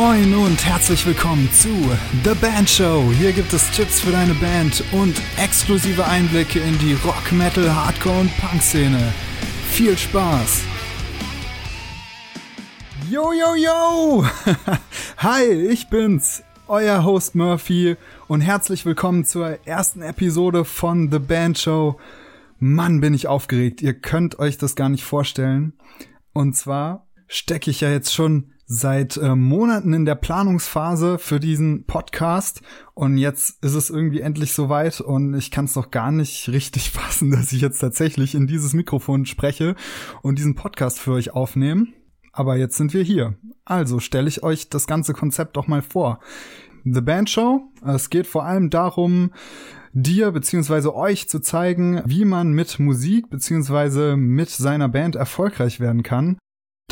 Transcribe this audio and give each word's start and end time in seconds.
Moin 0.00 0.34
und 0.34 0.64
herzlich 0.64 1.04
willkommen 1.04 1.46
zu 1.52 1.68
The 2.24 2.34
Band 2.40 2.70
Show. 2.70 3.12
Hier 3.18 3.32
gibt 3.32 3.52
es 3.52 3.70
Tipps 3.72 4.00
für 4.00 4.10
deine 4.10 4.32
Band 4.32 4.82
und 4.92 5.20
exklusive 5.36 6.06
Einblicke 6.06 6.58
in 6.58 6.78
die 6.78 6.94
Rock, 7.04 7.30
Metal, 7.32 7.70
Hardcore 7.70 8.20
und 8.20 8.34
Punk-Szene. 8.38 9.12
Viel 9.68 9.98
Spaß! 9.98 10.62
Yo, 13.10 13.30
yo, 13.34 13.54
yo! 13.56 14.24
Hi, 15.18 15.44
ich 15.44 15.90
bin's, 15.90 16.44
euer 16.66 17.04
Host 17.04 17.34
Murphy 17.34 17.98
und 18.26 18.40
herzlich 18.40 18.86
willkommen 18.86 19.26
zur 19.26 19.58
ersten 19.66 20.00
Episode 20.00 20.64
von 20.64 21.12
The 21.12 21.18
Band 21.18 21.58
Show. 21.58 22.00
Mann, 22.58 23.02
bin 23.02 23.12
ich 23.12 23.28
aufgeregt. 23.28 23.82
Ihr 23.82 23.92
könnt 23.92 24.38
euch 24.38 24.56
das 24.56 24.76
gar 24.76 24.88
nicht 24.88 25.04
vorstellen. 25.04 25.74
Und 26.32 26.56
zwar 26.56 27.06
stecke 27.26 27.70
ich 27.70 27.82
ja 27.82 27.90
jetzt 27.90 28.14
schon 28.14 28.54
seit 28.72 29.16
äh, 29.16 29.34
Monaten 29.34 29.92
in 29.92 30.04
der 30.04 30.14
Planungsphase 30.14 31.18
für 31.18 31.40
diesen 31.40 31.86
Podcast 31.86 32.62
und 32.94 33.18
jetzt 33.18 33.64
ist 33.64 33.74
es 33.74 33.90
irgendwie 33.90 34.20
endlich 34.20 34.52
soweit 34.52 35.00
und 35.00 35.34
ich 35.34 35.50
kann 35.50 35.64
es 35.64 35.74
noch 35.74 35.90
gar 35.90 36.12
nicht 36.12 36.48
richtig 36.48 36.90
fassen, 36.92 37.32
dass 37.32 37.50
ich 37.50 37.60
jetzt 37.62 37.80
tatsächlich 37.80 38.36
in 38.36 38.46
dieses 38.46 38.72
Mikrofon 38.72 39.26
spreche 39.26 39.74
und 40.22 40.38
diesen 40.38 40.54
Podcast 40.54 41.00
für 41.00 41.10
euch 41.10 41.32
aufnehme. 41.32 41.88
Aber 42.30 42.56
jetzt 42.56 42.76
sind 42.76 42.94
wir 42.94 43.02
hier. 43.02 43.34
Also 43.64 43.98
stelle 43.98 44.28
ich 44.28 44.44
euch 44.44 44.68
das 44.68 44.86
ganze 44.86 45.14
Konzept 45.14 45.56
doch 45.56 45.66
mal 45.66 45.82
vor. 45.82 46.20
The 46.84 47.00
Band 47.00 47.28
Show. 47.28 47.72
Es 47.84 48.08
geht 48.08 48.28
vor 48.28 48.44
allem 48.44 48.70
darum, 48.70 49.32
dir 49.92 50.30
beziehungsweise 50.30 50.94
euch 50.94 51.28
zu 51.28 51.40
zeigen, 51.40 52.02
wie 52.06 52.24
man 52.24 52.52
mit 52.52 52.78
Musik 52.78 53.30
beziehungsweise 53.30 54.16
mit 54.16 54.48
seiner 54.48 54.88
Band 54.88 55.16
erfolgreich 55.16 55.80
werden 55.80 56.04
kann. 56.04 56.38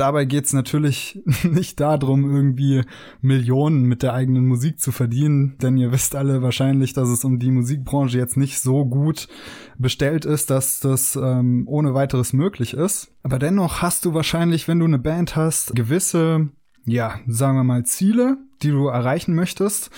Dabei 0.00 0.24
geht's 0.24 0.52
natürlich 0.52 1.22
nicht 1.42 1.80
darum, 1.80 2.24
irgendwie 2.24 2.82
Millionen 3.20 3.82
mit 3.82 4.02
der 4.02 4.14
eigenen 4.14 4.46
Musik 4.46 4.80
zu 4.80 4.92
verdienen, 4.92 5.56
denn 5.60 5.76
ihr 5.76 5.92
wisst 5.92 6.14
alle 6.14 6.42
wahrscheinlich, 6.42 6.92
dass 6.92 7.08
es 7.08 7.24
um 7.24 7.38
die 7.38 7.50
Musikbranche 7.50 8.18
jetzt 8.18 8.36
nicht 8.36 8.60
so 8.60 8.84
gut 8.84 9.28
bestellt 9.76 10.24
ist, 10.24 10.50
dass 10.50 10.80
das 10.80 11.16
ähm, 11.16 11.64
ohne 11.66 11.94
weiteres 11.94 12.32
möglich 12.32 12.74
ist. 12.74 13.12
Aber 13.22 13.38
dennoch 13.38 13.82
hast 13.82 14.04
du 14.04 14.14
wahrscheinlich, 14.14 14.68
wenn 14.68 14.78
du 14.78 14.86
eine 14.86 14.98
Band 14.98 15.36
hast, 15.36 15.74
gewisse 15.74 16.50
ja, 16.88 17.20
sagen 17.26 17.56
wir 17.56 17.64
mal, 17.64 17.84
Ziele, 17.84 18.38
die 18.62 18.70
du 18.70 18.88
erreichen 18.88 19.34
möchtest. 19.34 19.90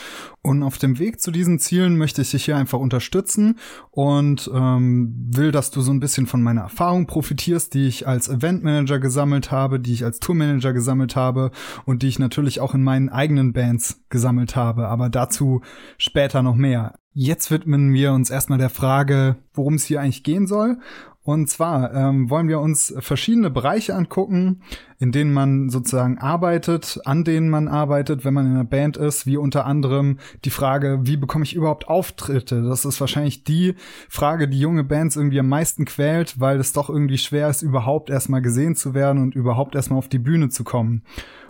Und 0.42 0.62
auf 0.62 0.78
dem 0.78 0.98
Weg 0.98 1.20
zu 1.20 1.30
diesen 1.30 1.58
Zielen 1.58 1.98
möchte 1.98 2.22
ich 2.22 2.30
dich 2.30 2.47
hier 2.47 2.56
einfach 2.56 2.78
unterstützen 2.78 3.58
und 3.91 4.50
ähm, 4.55 5.14
will, 5.33 5.53
dass 5.53 5.70
du 5.70 5.83
so 5.83 5.92
ein 5.92 6.00
bisschen 6.00 6.27
von 6.27 6.42
meiner 6.42 6.62
Erfahrung 6.62 7.06
profitierst, 7.06 7.75
die 7.75 7.86
ich 7.86 8.08
als 8.08 8.28
Eventmanager 8.28 8.98
gesammelt 8.98 9.50
habe, 9.50 9.81
die 9.81 9.92
ich 9.92 10.05
als 10.05 10.19
Tourmanager 10.19 10.72
gesammelt 10.72 11.14
habe 11.14 11.50
und 11.84 12.03
die 12.03 12.08
ich 12.08 12.19
natürlich 12.19 12.61
auch 12.61 12.75
in 12.75 12.83
meinen 12.83 13.11
eigenen 13.11 13.53
Bands 13.53 14.03
gesammelt 14.08 14.56
habe. 14.56 14.88
Aber 14.88 15.11
dazu 15.11 15.61
später 15.98 16.42
noch 16.42 16.56
mehr. 16.56 16.94
Jetzt 17.12 17.50
widmen 17.50 17.92
wir 17.92 18.12
uns 18.12 18.31
erstmal 18.31 18.58
der 18.58 18.70
Frage, 18.70 19.36
worum 19.53 19.75
es 19.75 19.84
hier 19.84 20.00
eigentlich 20.00 20.22
gehen 20.22 20.47
soll. 20.47 20.78
Und 21.22 21.50
zwar 21.50 21.92
ähm, 21.92 22.30
wollen 22.30 22.48
wir 22.48 22.60
uns 22.60 22.94
verschiedene 22.98 23.50
Bereiche 23.50 23.94
angucken, 23.94 24.62
in 24.98 25.12
denen 25.12 25.34
man 25.34 25.68
sozusagen 25.68 26.16
arbeitet, 26.16 26.98
an 27.04 27.24
denen 27.24 27.50
man 27.50 27.68
arbeitet, 27.68 28.24
wenn 28.24 28.32
man 28.32 28.46
in 28.46 28.52
einer 28.52 28.64
Band 28.64 28.96
ist, 28.96 29.26
wie 29.26 29.36
unter 29.36 29.66
anderem 29.66 30.18
die 30.46 30.50
Frage, 30.50 31.00
wie 31.02 31.18
bekomme 31.18 31.44
ich 31.44 31.54
überhaupt 31.54 31.88
Auftritte? 31.88 32.62
Das 32.62 32.86
ist 32.86 33.02
wahrscheinlich 33.02 33.44
die 33.44 33.74
Frage, 34.08 34.48
die 34.48 34.58
junge 34.58 34.82
Bands 34.82 35.16
irgendwie 35.16 35.41
am 35.41 35.48
meisten 35.48 35.84
quält, 35.84 36.41
weil 36.41 36.58
es 36.58 36.72
doch 36.72 36.88
irgendwie 36.88 37.18
schwer 37.18 37.50
ist, 37.50 37.60
überhaupt 37.60 38.08
erstmal 38.08 38.41
gesehen 38.41 38.74
zu 38.74 38.94
werden 38.94 39.22
und 39.22 39.34
überhaupt 39.34 39.74
erstmal 39.74 39.98
auf 39.98 40.08
die 40.08 40.18
Bühne 40.18 40.48
zu 40.48 40.64
kommen. 40.64 41.02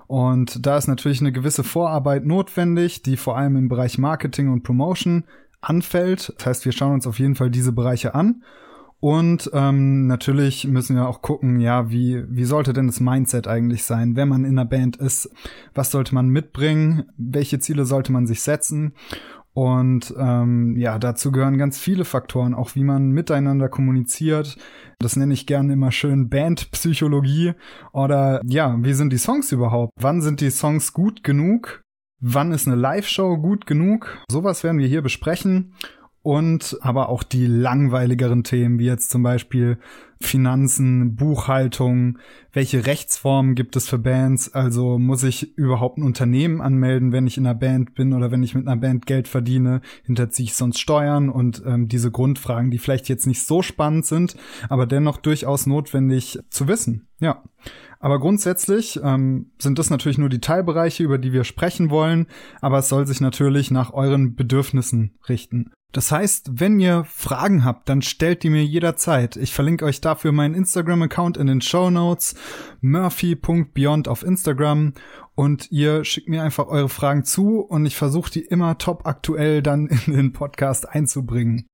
Und 0.08 0.66
da 0.66 0.76
ist 0.76 0.88
natürlich 0.88 1.20
eine 1.20 1.30
gewisse 1.30 1.62
Vorarbeit 1.62 2.26
notwendig, 2.26 3.02
die 3.02 3.16
vor 3.16 3.36
allem 3.36 3.54
im 3.54 3.68
Bereich 3.68 3.98
Marketing 3.98 4.48
und 4.48 4.64
Promotion 4.64 5.22
anfällt. 5.60 6.34
Das 6.37 6.47
heißt, 6.47 6.64
wir 6.64 6.72
schauen 6.72 6.94
uns 6.94 7.06
auf 7.06 7.20
jeden 7.20 7.37
Fall 7.37 7.50
diese 7.50 7.70
Bereiche 7.70 8.16
an. 8.16 8.42
Und 9.00 9.50
ähm, 9.55 10.06
natürlich 10.06 10.66
müssen 10.66 10.94
wir 10.94 11.09
auch 11.09 11.22
gucken, 11.22 11.59
ja, 11.59 11.91
wie, 11.91 12.22
wie 12.28 12.44
sollte 12.44 12.75
denn 12.75 12.87
das 12.87 13.00
Mindset 13.00 13.49
eigentlich 13.49 13.84
sein, 13.84 14.15
wenn 14.15 14.28
man 14.28 14.44
in 14.44 14.59
einer 14.59 14.69
Band 14.69 14.97
ist? 14.97 15.31
Was 15.75 15.91
sollte 15.91 16.15
man 16.15 16.28
mitbringen? 16.28 17.05
Welche 17.16 17.59
Ziele 17.59 17.87
sollte 17.87 18.12
man 18.12 18.27
sich 18.27 18.43
setzen? 18.43 18.93
Und 19.53 20.15
ähm, 20.16 20.77
ja, 20.77 20.99
dazu 20.99 21.33
gehören 21.33 21.59
ganz 21.59 21.78
viele 21.78 22.05
Faktoren, 22.05 22.55
auch 22.55 22.75
wie 22.75 22.84
man 22.84 23.11
miteinander 23.11 23.69
kommuniziert. 23.69 24.56
Das 24.99 25.17
nenne 25.17 25.34
ich 25.34 25.47
gerne 25.47 25.72
immer 25.72 25.93
schön 25.93 26.28
Bandpsychologie. 26.28 27.55
Oder 27.93 28.43
ja, 28.44 28.77
wie 28.81 28.93
sind 28.93 29.12
die 29.12 29.19
Songs 29.19 29.50
überhaupt? 29.50 29.93
Wann 29.99 30.21
sind 30.21 30.41
die 30.41 30.50
Songs 30.50 30.93
gut 30.93 31.25
genug? 31.25 31.82
Wann 32.21 32.53
ist 32.53 32.69
eine 32.69 32.77
Live-Show 32.77 33.38
gut 33.38 33.67
genug? 33.67 34.19
Sowas 34.31 34.62
werden 34.62 34.78
wir 34.78 34.87
hier 34.87 35.00
besprechen 35.00 35.72
und 36.22 36.76
aber 36.82 37.08
auch 37.08 37.22
die 37.22 37.47
langweiligeren 37.47 38.44
Themen, 38.44 38.78
wie 38.78 38.86
jetzt 38.86 39.10
zum 39.10 39.22
Beispiel 39.22 39.78
Finanzen, 40.22 41.16
Buchhaltung, 41.16 42.19
welche 42.53 42.84
Rechtsformen 42.84 43.54
gibt 43.54 43.75
es 43.75 43.88
für 43.88 43.98
Bands, 43.98 44.53
also 44.53 44.98
muss 44.98 45.22
ich 45.22 45.56
überhaupt 45.56 45.97
ein 45.97 46.03
Unternehmen 46.03 46.60
anmelden, 46.60 47.12
wenn 47.12 47.26
ich 47.26 47.38
in 47.38 47.47
einer 47.47 47.54
Band 47.54 47.94
bin 47.94 48.12
oder 48.12 48.31
wenn 48.31 48.42
ich 48.42 48.54
mit 48.54 48.66
einer 48.66 48.78
Band 48.78 49.06
Geld 49.06 49.28
verdiene, 49.28 49.81
hinterziehe 50.04 50.44
ich 50.44 50.54
sonst 50.54 50.78
Steuern 50.78 51.31
und 51.31 51.62
ähm, 51.64 51.88
diese 51.88 52.10
Grundfragen, 52.10 52.70
die 52.70 52.78
vielleicht 52.78 53.08
jetzt 53.08 53.26
nicht 53.26 53.47
so 53.47 53.62
spannend 53.62 54.04
sind, 54.04 54.37
aber 54.69 54.87
dennoch 54.87 55.16
durchaus 55.16 55.66
notwendig 55.66 56.38
zu 56.50 56.69
wissen. 56.69 57.08
Ja. 57.19 57.42
Aber 57.98 58.19
grundsätzlich 58.19 59.00
ähm, 59.02 59.50
sind 59.58 59.78
das 59.78 59.91
natürlich 59.91 60.19
nur 60.19 60.31
die 60.31 60.41
Teilbereiche, 60.41 61.02
über 61.02 61.19
die 61.19 61.32
wir 61.32 61.44
sprechen 61.44 61.91
wollen, 61.91 62.26
aber 62.60 62.78
es 62.78 62.88
soll 62.88 63.06
sich 63.06 63.20
natürlich 63.20 63.70
nach 63.70 63.92
euren 63.92 64.34
Bedürfnissen 64.37 65.19
richten. 65.28 65.70
Das 65.92 66.12
heißt, 66.12 66.50
wenn 66.52 66.78
ihr 66.78 67.04
Fragen 67.04 67.64
habt, 67.64 67.88
dann 67.88 68.02
stellt 68.02 68.42
die 68.42 68.50
mir 68.50 68.64
jederzeit. 68.64 69.36
Ich 69.36 69.52
verlinke 69.52 69.84
euch 69.84 70.00
dafür 70.00 70.30
meinen 70.30 70.54
Instagram-Account 70.54 71.36
in 71.36 71.48
den 71.48 71.60
Show 71.60 71.90
Notes, 71.90 72.36
murphy.beyond 72.80 74.06
auf 74.06 74.22
Instagram 74.22 74.94
und 75.34 75.70
ihr 75.72 76.04
schickt 76.04 76.28
mir 76.28 76.42
einfach 76.42 76.68
eure 76.68 76.88
Fragen 76.88 77.24
zu 77.24 77.60
und 77.60 77.86
ich 77.86 77.96
versuche 77.96 78.30
die 78.30 78.44
immer 78.44 78.78
top 78.78 79.06
aktuell 79.06 79.62
dann 79.62 79.88
in 80.06 80.14
den 80.14 80.32
Podcast 80.32 80.88
einzubringen. 80.88 81.66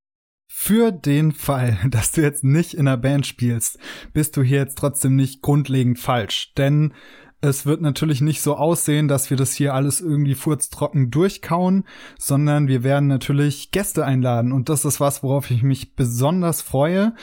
Für 0.50 0.93
den 0.93 1.33
Fall, 1.33 1.78
dass 1.91 2.12
du 2.12 2.22
jetzt 2.22 2.43
nicht 2.43 2.75
in 2.75 2.88
einer 2.88 2.97
Band 2.97 3.27
spielst, 3.27 3.78
bist 4.15 4.37
du 4.37 4.43
hier 4.43 4.60
jetzt 4.60 4.78
trotzdem 4.78 5.15
nicht 5.15 5.43
grundlegend 5.43 5.98
falsch, 5.98 6.54
denn 6.56 6.94
es 7.41 7.67
wird 7.67 7.81
natürlich 7.81 8.21
nicht 8.21 8.41
so 8.41 8.57
aussehen, 8.57 9.09
dass 9.09 9.31
wir 9.31 9.37
das 9.37 9.53
hier 9.53 9.75
alles 9.75 10.01
irgendwie 10.01 10.35
furztrocken 10.35 11.11
durchkauen, 11.11 11.85
sondern 12.19 12.69
wir 12.69 12.83
werden 12.83 13.09
natürlich 13.09 13.71
Gäste 13.71 14.05
einladen 14.05 14.53
und 14.53 14.69
das 14.69 14.85
ist 14.85 15.01
was, 15.01 15.23
worauf 15.23 15.51
ich 15.51 15.63
mich 15.63 15.95
besonders 15.95 16.63
freue. 16.63 17.15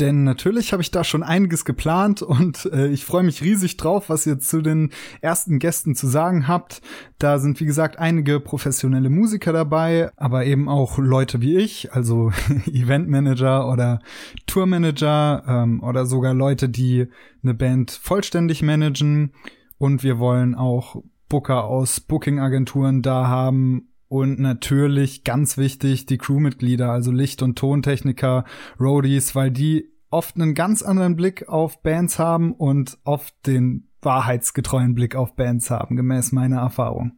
Denn 0.00 0.24
natürlich 0.24 0.72
habe 0.72 0.82
ich 0.82 0.90
da 0.90 1.04
schon 1.04 1.22
einiges 1.22 1.64
geplant 1.64 2.20
und 2.20 2.66
äh, 2.66 2.88
ich 2.88 3.04
freue 3.04 3.22
mich 3.22 3.42
riesig 3.42 3.78
drauf, 3.78 4.10
was 4.10 4.26
ihr 4.26 4.38
zu 4.38 4.60
den 4.60 4.90
ersten 5.22 5.58
Gästen 5.58 5.94
zu 5.94 6.06
sagen 6.06 6.46
habt. 6.46 6.82
Da 7.18 7.38
sind, 7.38 7.60
wie 7.60 7.64
gesagt, 7.64 7.98
einige 7.98 8.38
professionelle 8.40 9.08
Musiker 9.08 9.54
dabei, 9.54 10.10
aber 10.16 10.44
eben 10.44 10.68
auch 10.68 10.98
Leute 10.98 11.40
wie 11.40 11.56
ich, 11.56 11.92
also 11.92 12.30
Eventmanager 12.66 13.70
oder 13.70 14.00
Tourmanager 14.46 15.44
ähm, 15.48 15.82
oder 15.82 16.04
sogar 16.04 16.34
Leute, 16.34 16.68
die 16.68 17.06
eine 17.42 17.54
Band 17.54 17.90
vollständig 17.90 18.62
managen. 18.62 19.32
Und 19.78 20.02
wir 20.02 20.18
wollen 20.18 20.54
auch 20.54 21.02
Booker 21.28 21.64
aus 21.64 22.00
Booking-Agenturen 22.00 23.02
da 23.02 23.28
haben 23.28 23.88
und 24.08 24.38
natürlich 24.38 25.24
ganz 25.24 25.58
wichtig 25.58 26.06
die 26.06 26.18
Crewmitglieder, 26.18 26.90
also 26.90 27.10
Licht- 27.10 27.42
und 27.42 27.58
Tontechniker, 27.58 28.44
Roadies, 28.78 29.34
weil 29.34 29.50
die 29.50 29.90
oft 30.10 30.36
einen 30.36 30.54
ganz 30.54 30.82
anderen 30.82 31.16
Blick 31.16 31.48
auf 31.48 31.82
Bands 31.82 32.18
haben 32.18 32.52
und 32.52 32.98
oft 33.04 33.34
den 33.46 33.88
wahrheitsgetreuen 34.02 34.94
Blick 34.94 35.16
auf 35.16 35.34
Bands 35.34 35.70
haben, 35.70 35.96
gemäß 35.96 36.32
meiner 36.32 36.60
Erfahrung. 36.60 37.12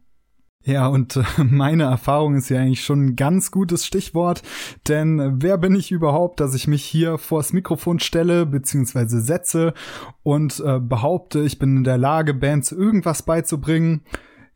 Ja, 0.65 0.87
und 0.87 1.15
äh, 1.15 1.23
meine 1.43 1.83
Erfahrung 1.83 2.35
ist 2.35 2.49
ja 2.49 2.59
eigentlich 2.59 2.83
schon 2.83 3.05
ein 3.05 3.15
ganz 3.15 3.51
gutes 3.51 3.85
Stichwort, 3.85 4.43
denn 4.87 5.41
wer 5.41 5.57
bin 5.57 5.75
ich 5.75 5.91
überhaupt, 5.91 6.39
dass 6.39 6.53
ich 6.53 6.67
mich 6.67 6.83
hier 6.83 7.17
vors 7.17 7.53
Mikrofon 7.53 7.99
stelle 7.99 8.45
bzw. 8.45 9.19
setze 9.19 9.73
und 10.23 10.61
äh, 10.65 10.79
behaupte, 10.79 11.39
ich 11.41 11.59
bin 11.59 11.77
in 11.77 11.83
der 11.83 11.97
Lage, 11.97 12.33
Bands 12.33 12.71
irgendwas 12.71 13.23
beizubringen? 13.23 14.01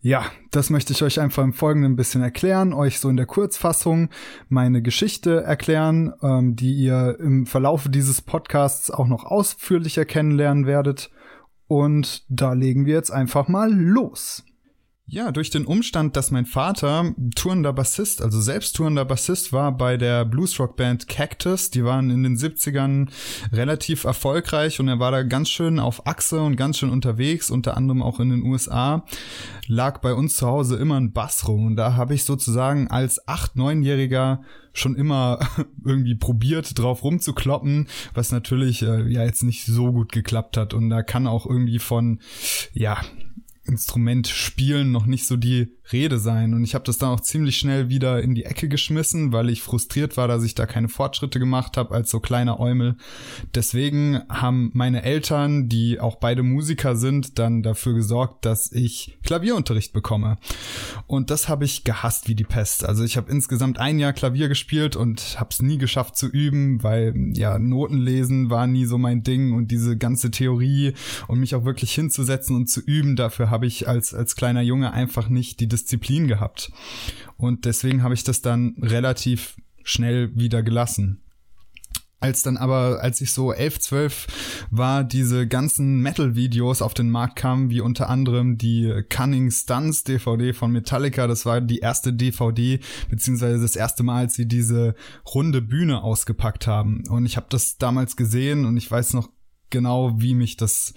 Ja, 0.06 0.26
das 0.52 0.70
möchte 0.70 0.92
ich 0.92 1.02
euch 1.02 1.22
einfach 1.22 1.46
im 1.46 1.54
Folgenden 1.54 1.94
ein 1.94 1.96
bisschen 1.96 2.22
erklären, 2.22 2.74
euch 2.74 3.00
so 3.00 3.08
in 3.08 3.16
der 3.16 3.26
Kurzfassung 3.26 4.10
meine 4.50 4.82
Geschichte 4.82 5.44
erklären, 5.44 6.12
ähm, 6.22 6.58
die 6.58 6.74
ihr 6.74 7.18
im 7.22 7.46
Verlauf 7.46 7.88
dieses 7.88 8.22
Podcasts 8.22 8.92
auch 8.92 9.08
noch 9.08 9.24
ausführlicher 9.24 10.04
kennenlernen 10.04 10.66
werdet. 10.66 11.10
Und 11.70 12.26
da 12.28 12.52
legen 12.52 12.86
wir 12.86 12.96
jetzt 12.96 13.12
einfach 13.12 13.48
mal 13.48 13.74
los. 13.74 14.44
Ja, 15.06 15.34
durch 15.34 15.50
den 15.50 15.66
Umstand, 15.66 16.16
dass 16.16 16.32
mein 16.32 16.46
Vater 16.46 17.14
tourender 17.36 17.74
Bassist, 17.74 18.22
also 18.22 18.40
selbst 18.40 18.78
tourender 18.78 19.04
Bassist 19.04 19.52
war 19.52 19.76
bei 19.76 19.98
der 19.98 20.24
Bluesrock-Band 20.24 21.10
Cactus. 21.10 21.70
Die 21.70 21.84
waren 21.84 22.10
in 22.10 22.24
den 22.24 22.38
70ern 22.38 23.10
relativ 23.52 24.06
erfolgreich 24.06 24.80
und 24.80 24.88
er 24.88 25.00
war 25.00 25.12
da 25.12 25.24
ganz 25.24 25.50
schön 25.50 25.78
auf 25.78 26.08
Achse 26.08 26.42
und 26.42 26.56
ganz 26.56 26.78
schön 26.78 26.90
unterwegs, 26.90 27.52
unter 27.52 27.76
anderem 27.76 28.02
auch 28.02 28.22
in 28.22 28.30
den 28.30 28.44
USA. 28.44 29.04
Lag 29.68 30.00
bei 30.00 30.14
uns 30.14 30.38
zu 30.38 30.48
Hause 30.48 30.78
immer 30.78 31.00
ein 31.02 31.12
Bass 31.12 31.50
rum 31.50 31.66
und 31.66 31.76
da 31.76 31.96
habe 31.96 32.14
ich 32.14 32.24
sozusagen 32.24 32.88
als 32.88 33.28
8-, 33.28 33.58
9-Jähriger 33.58 34.40
schon 34.72 34.96
immer 34.96 35.40
irgendwie 35.86 36.16
probiert, 36.16 36.80
drauf 36.80 37.04
rumzukloppen, 37.04 37.90
was 38.14 38.32
natürlich 38.32 38.82
äh, 38.84 39.06
ja 39.10 39.26
jetzt 39.26 39.44
nicht 39.44 39.66
so 39.66 39.92
gut 39.92 40.14
geklappt 40.14 40.56
hat. 40.56 40.74
Und 40.74 40.90
da 40.90 41.04
kann 41.04 41.28
auch 41.28 41.46
irgendwie 41.46 41.80
von, 41.80 42.20
ja, 42.72 43.02
Instrument 43.66 44.28
spielen 44.28 44.92
noch 44.92 45.06
nicht 45.06 45.26
so 45.26 45.38
die 45.38 45.78
Rede 45.92 46.18
sein. 46.18 46.54
Und 46.54 46.64
ich 46.64 46.76
habe 46.76 46.86
das 46.86 46.98
dann 46.98 47.10
auch 47.10 47.20
ziemlich 47.20 47.58
schnell 47.58 47.90
wieder 47.90 48.22
in 48.22 48.36
die 48.36 48.46
Ecke 48.46 48.70
geschmissen, 48.70 49.34
weil 49.34 49.50
ich 49.50 49.62
frustriert 49.62 50.16
war, 50.16 50.28
dass 50.28 50.44
ich 50.44 50.56
da 50.56 50.66
keine 50.66 50.90
Fortschritte 50.90 51.40
gemacht 51.40 51.76
habe 51.76 51.94
als 51.94 52.10
so 52.10 52.20
kleiner 52.20 52.60
Eumel. 52.60 52.96
Deswegen 53.54 54.22
haben 54.30 54.72
meine 54.74 55.04
Eltern, 55.04 55.68
die 55.68 56.00
auch 56.00 56.16
beide 56.16 56.44
Musiker 56.44 56.96
sind, 56.96 57.38
dann 57.38 57.64
dafür 57.64 57.94
gesorgt, 57.94 58.46
dass 58.46 58.72
ich 58.72 59.18
Klavierunterricht 59.24 59.94
bekomme. 59.94 60.38
Und 61.08 61.30
das 61.30 61.50
habe 61.50 61.66
ich 61.66 61.84
gehasst 61.84 62.28
wie 62.28 62.36
die 62.36 62.44
Pest. 62.44 62.86
Also 62.86 63.04
ich 63.04 63.18
habe 63.18 63.32
insgesamt 63.32 63.78
ein 63.78 64.00
Jahr 64.00 64.14
Klavier 64.14 64.48
gespielt 64.48 64.96
und 64.96 65.40
habe 65.40 65.50
es 65.52 65.62
nie 65.62 65.78
geschafft 65.78 66.16
zu 66.16 66.28
üben, 66.28 66.82
weil 66.82 67.14
ja 67.34 67.60
Notenlesen 67.60 68.50
war 68.50 68.68
nie 68.68 68.86
so 68.86 68.98
mein 68.98 69.24
Ding 69.24 69.54
und 69.54 69.70
diese 69.70 69.98
ganze 69.98 70.32
Theorie 70.32 70.94
und 71.28 71.40
mich 71.40 71.56
auch 71.56 71.66
wirklich 71.66 71.94
hinzusetzen 71.94 72.56
und 72.56 72.70
zu 72.70 72.80
üben, 72.82 73.16
dafür 73.16 73.50
habe 73.50 73.66
ich 73.66 73.88
als 73.88 74.14
als 74.14 74.36
kleiner 74.36 74.62
Junge 74.62 74.94
einfach 74.94 75.30
nicht 75.30 75.60
die 75.60 75.68
Disziplin 75.74 76.28
gehabt. 76.28 76.72
Und 77.38 77.66
deswegen 77.66 78.04
habe 78.04 78.14
ich 78.14 78.24
das 78.24 78.42
dann 78.42 78.76
relativ 78.82 79.58
schnell 79.84 80.32
wieder 80.36 80.64
gelassen. 80.64 81.20
Als 82.20 82.42
dann 82.42 82.56
aber, 82.56 83.02
als 83.02 83.20
ich 83.20 83.34
so 83.34 83.52
elf, 83.52 83.80
zwölf 83.80 84.28
war, 84.72 85.04
diese 85.04 85.46
ganzen 85.46 86.00
Metal-Videos 86.00 86.82
auf 86.82 86.94
den 86.94 87.10
Markt 87.10 87.36
kamen, 87.36 87.70
wie 87.70 87.82
unter 87.82 88.10
anderem 88.10 88.58
die 88.58 89.04
Cunning 89.10 89.52
Stunts 89.52 90.06
DVD 90.06 90.54
von 90.54 90.72
Metallica, 90.72 91.28
das 91.28 91.46
war 91.46 91.60
die 91.60 91.80
erste 91.80 92.14
DVD, 92.14 92.80
beziehungsweise 93.10 93.62
das 93.62 93.76
erste 93.76 94.04
Mal, 94.04 94.20
als 94.20 94.36
sie 94.36 94.48
diese 94.48 94.96
runde 95.36 95.62
Bühne 95.62 96.02
ausgepackt 96.02 96.66
haben. 96.66 97.04
Und 97.10 97.26
ich 97.26 97.36
habe 97.36 97.48
das 97.50 97.78
damals 97.78 98.16
gesehen 98.16 98.64
und 98.64 98.78
ich 98.78 98.90
weiß 98.90 99.16
noch 99.16 99.30
genau, 99.70 100.14
wie 100.22 100.36
mich 100.36 100.56
das 100.56 100.94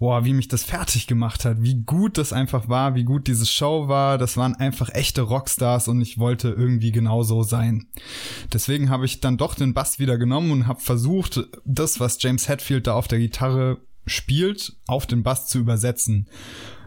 boah, 0.00 0.24
wie 0.24 0.32
mich 0.32 0.48
das 0.48 0.64
fertig 0.64 1.06
gemacht 1.06 1.44
hat, 1.44 1.60
wie 1.60 1.82
gut 1.82 2.16
das 2.16 2.32
einfach 2.32 2.70
war, 2.70 2.94
wie 2.94 3.04
gut 3.04 3.28
diese 3.28 3.44
Show 3.44 3.86
war. 3.86 4.16
Das 4.16 4.38
waren 4.38 4.54
einfach 4.54 4.88
echte 4.88 5.20
Rockstars 5.20 5.88
und 5.88 6.00
ich 6.00 6.18
wollte 6.18 6.48
irgendwie 6.48 6.90
genauso 6.90 7.42
sein. 7.42 7.86
Deswegen 8.50 8.88
habe 8.88 9.04
ich 9.04 9.20
dann 9.20 9.36
doch 9.36 9.54
den 9.54 9.74
Bass 9.74 9.98
wieder 9.98 10.16
genommen 10.16 10.52
und 10.52 10.66
habe 10.66 10.80
versucht, 10.80 11.46
das, 11.66 12.00
was 12.00 12.20
James 12.20 12.48
Hetfield 12.48 12.86
da 12.86 12.94
auf 12.94 13.08
der 13.08 13.18
Gitarre 13.18 13.76
spielt, 14.06 14.74
auf 14.86 15.06
den 15.06 15.22
Bass 15.22 15.48
zu 15.48 15.58
übersetzen. 15.58 16.28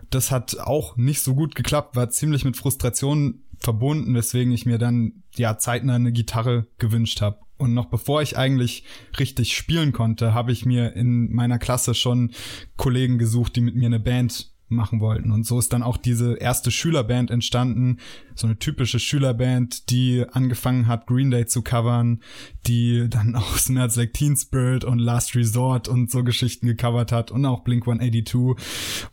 Das 0.10 0.32
hat 0.32 0.58
auch 0.60 0.98
nicht 0.98 1.22
so 1.22 1.36
gut 1.36 1.54
geklappt, 1.54 1.96
war 1.96 2.10
ziemlich 2.10 2.44
mit 2.46 2.58
Frustration 2.58 3.44
verbunden, 3.60 4.16
weswegen 4.16 4.52
ich 4.52 4.66
mir 4.66 4.80
dann 4.80 5.24
ja 5.36 5.60
zeitnah 5.60 5.96
eine 5.96 6.12
Gitarre 6.12 6.66
gewünscht 6.80 7.22
habe. 7.22 7.38
Und 7.64 7.74
noch 7.74 7.86
bevor 7.86 8.22
ich 8.22 8.38
eigentlich 8.38 8.84
richtig 9.18 9.56
spielen 9.56 9.94
konnte, 9.94 10.34
habe 10.34 10.52
ich 10.52 10.66
mir 10.66 10.96
in 10.98 11.34
meiner 11.34 11.60
Klasse 11.60 11.94
schon 11.94 12.32
Kollegen 12.76 13.18
gesucht, 13.18 13.56
die 13.56 13.62
mit 13.62 13.76
mir 13.76 13.86
eine 13.86 14.02
Band 14.02 14.52
machen 14.68 15.00
wollten. 15.00 15.32
Und 15.32 15.46
so 15.46 15.60
ist 15.60 15.72
dann 15.72 15.82
auch 15.82 15.96
diese 15.96 16.36
erste 16.36 16.72
Schülerband 16.72 17.32
entstanden. 17.32 18.00
So 18.36 18.48
eine 18.48 18.60
typische 18.60 19.00
Schülerband, 19.00 19.90
die 19.90 20.26
angefangen 20.30 20.88
hat, 20.88 21.08
Green 21.08 21.32
Day 21.32 21.46
zu 21.46 21.62
covern, 21.62 22.22
die 22.68 23.08
dann 23.10 23.36
auch 23.36 23.58
Smells 23.58 23.96
Like 23.96 24.14
Teen 24.14 24.36
Spirit 24.36 24.84
und 24.84 25.00
Last 25.00 25.36
Resort 25.36 25.88
und 25.88 26.12
so 26.12 26.24
Geschichten 26.24 26.68
gecovert 26.68 27.14
hat 27.14 27.32
und 27.32 27.46
auch 27.46 27.64
Blink 27.64 27.88
182. 27.88 28.58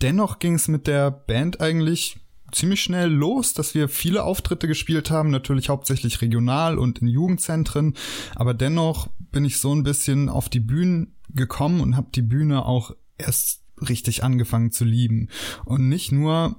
Dennoch 0.03 0.41
ging 0.41 0.55
es 0.55 0.67
mit 0.67 0.89
der 0.89 1.13
Band 1.13 1.61
eigentlich 1.61 2.19
ziemlich 2.53 2.83
schnell 2.83 3.09
los, 3.09 3.55
dass 3.55 3.75
wir 3.75 3.89
viele 3.89 4.25
Auftritte 4.25 4.69
gespielt 4.69 5.11
haben, 5.11 5.31
natürlich 5.31 5.69
hauptsächlich 5.69 6.21
regional 6.21 6.79
und 6.79 7.01
in 7.01 7.09
Jugendzentren, 7.09 7.95
aber 8.35 8.55
dennoch 8.55 9.09
bin 9.19 9.45
ich 9.45 9.59
so 9.59 9.75
ein 9.75 9.83
bisschen 9.83 10.29
auf 10.29 10.49
die 10.49 10.61
Bühnen 10.61 11.15
gekommen 11.29 11.81
und 11.81 11.97
habe 11.97 12.09
die 12.15 12.23
Bühne 12.23 12.65
auch 12.65 12.95
erst 13.19 13.63
richtig 13.89 14.25
angefangen 14.25 14.73
zu 14.73 14.85
lieben 14.85 15.29
und 15.65 15.89
nicht 15.89 16.13
nur 16.13 16.57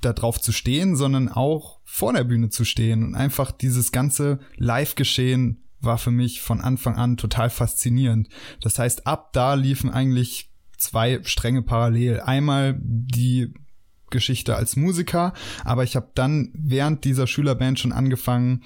da 0.00 0.12
drauf 0.12 0.40
zu 0.40 0.52
stehen, 0.52 0.96
sondern 0.96 1.28
auch 1.28 1.80
vor 1.84 2.12
der 2.12 2.24
Bühne 2.24 2.48
zu 2.50 2.64
stehen 2.64 3.04
und 3.04 3.14
einfach 3.14 3.52
dieses 3.52 3.92
ganze 3.92 4.40
Live-Geschehen 4.56 5.62
war 5.80 5.98
für 5.98 6.10
mich 6.10 6.40
von 6.40 6.60
Anfang 6.60 6.96
an 6.96 7.16
total 7.16 7.50
faszinierend. 7.50 8.28
Das 8.60 8.78
heißt, 8.78 9.06
ab 9.06 9.32
da 9.32 9.54
liefen 9.54 9.90
eigentlich 9.90 10.50
zwei 10.76 11.20
Stränge 11.24 11.62
parallel. 11.62 12.20
Einmal 12.20 12.78
die 12.80 13.52
Geschichte 14.12 14.54
als 14.54 14.76
Musiker, 14.76 15.32
aber 15.64 15.82
ich 15.82 15.96
habe 15.96 16.10
dann 16.14 16.50
während 16.54 17.04
dieser 17.04 17.26
Schülerband 17.26 17.80
schon 17.80 17.92
angefangen, 17.92 18.62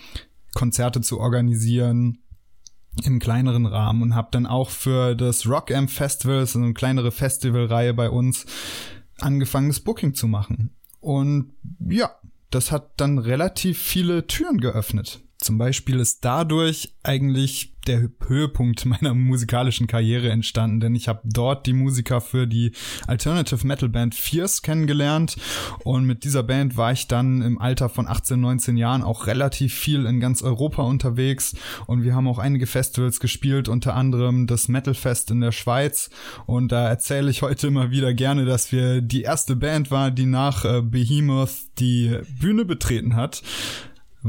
Konzerte 0.54 1.00
zu 1.00 1.18
organisieren 1.18 2.18
im 3.04 3.18
kleineren 3.18 3.66
Rahmen 3.66 4.02
und 4.02 4.14
habe 4.14 4.28
dann 4.30 4.46
auch 4.46 4.70
für 4.70 5.14
das 5.14 5.46
Rock 5.46 5.70
Amp 5.70 5.90
Festival, 5.90 6.46
so 6.46 6.58
eine 6.58 6.72
kleinere 6.74 7.12
Festivalreihe 7.12 7.94
bei 7.94 8.08
uns, 8.08 8.46
angefangen, 9.18 9.68
das 9.68 9.80
Booking 9.80 10.14
zu 10.14 10.28
machen. 10.28 10.74
Und 11.00 11.52
ja, 11.78 12.10
das 12.50 12.72
hat 12.72 12.92
dann 13.00 13.18
relativ 13.18 13.78
viele 13.78 14.26
Türen 14.26 14.60
geöffnet. 14.60 15.20
Zum 15.38 15.58
Beispiel 15.58 16.00
ist 16.00 16.24
dadurch 16.24 16.94
eigentlich 17.02 17.76
der 17.86 18.08
Höhepunkt 18.26 18.84
meiner 18.86 19.14
musikalischen 19.14 19.86
Karriere 19.86 20.30
entstanden, 20.30 20.80
denn 20.80 20.94
ich 20.94 21.08
habe 21.08 21.20
dort 21.24 21.66
die 21.66 21.72
Musiker 21.72 22.20
für 22.20 22.46
die 22.46 22.72
Alternative 23.06 23.66
Metal 23.66 23.88
Band 23.88 24.14
Fierce 24.14 24.62
kennengelernt 24.62 25.36
und 25.84 26.04
mit 26.04 26.24
dieser 26.24 26.42
Band 26.42 26.76
war 26.76 26.92
ich 26.92 27.06
dann 27.06 27.42
im 27.42 27.60
Alter 27.60 27.88
von 27.88 28.08
18, 28.08 28.40
19 28.40 28.76
Jahren 28.76 29.02
auch 29.02 29.26
relativ 29.26 29.74
viel 29.74 30.06
in 30.06 30.20
ganz 30.20 30.42
Europa 30.42 30.82
unterwegs 30.82 31.54
und 31.86 32.02
wir 32.02 32.14
haben 32.14 32.28
auch 32.28 32.38
einige 32.38 32.66
Festivals 32.66 33.20
gespielt, 33.20 33.68
unter 33.68 33.94
anderem 33.94 34.46
das 34.46 34.68
Metal 34.68 34.94
Fest 34.94 35.30
in 35.30 35.40
der 35.40 35.52
Schweiz 35.52 36.10
und 36.46 36.72
da 36.72 36.88
erzähle 36.88 37.30
ich 37.30 37.42
heute 37.42 37.68
immer 37.68 37.90
wieder 37.90 38.14
gerne, 38.14 38.44
dass 38.46 38.72
wir 38.72 39.00
die 39.00 39.22
erste 39.22 39.54
Band 39.54 39.90
war, 39.90 40.10
die 40.10 40.26
nach 40.26 40.64
äh, 40.64 40.82
Behemoth 40.82 41.66
die 41.78 42.18
Bühne 42.40 42.64
betreten 42.64 43.16
hat 43.16 43.42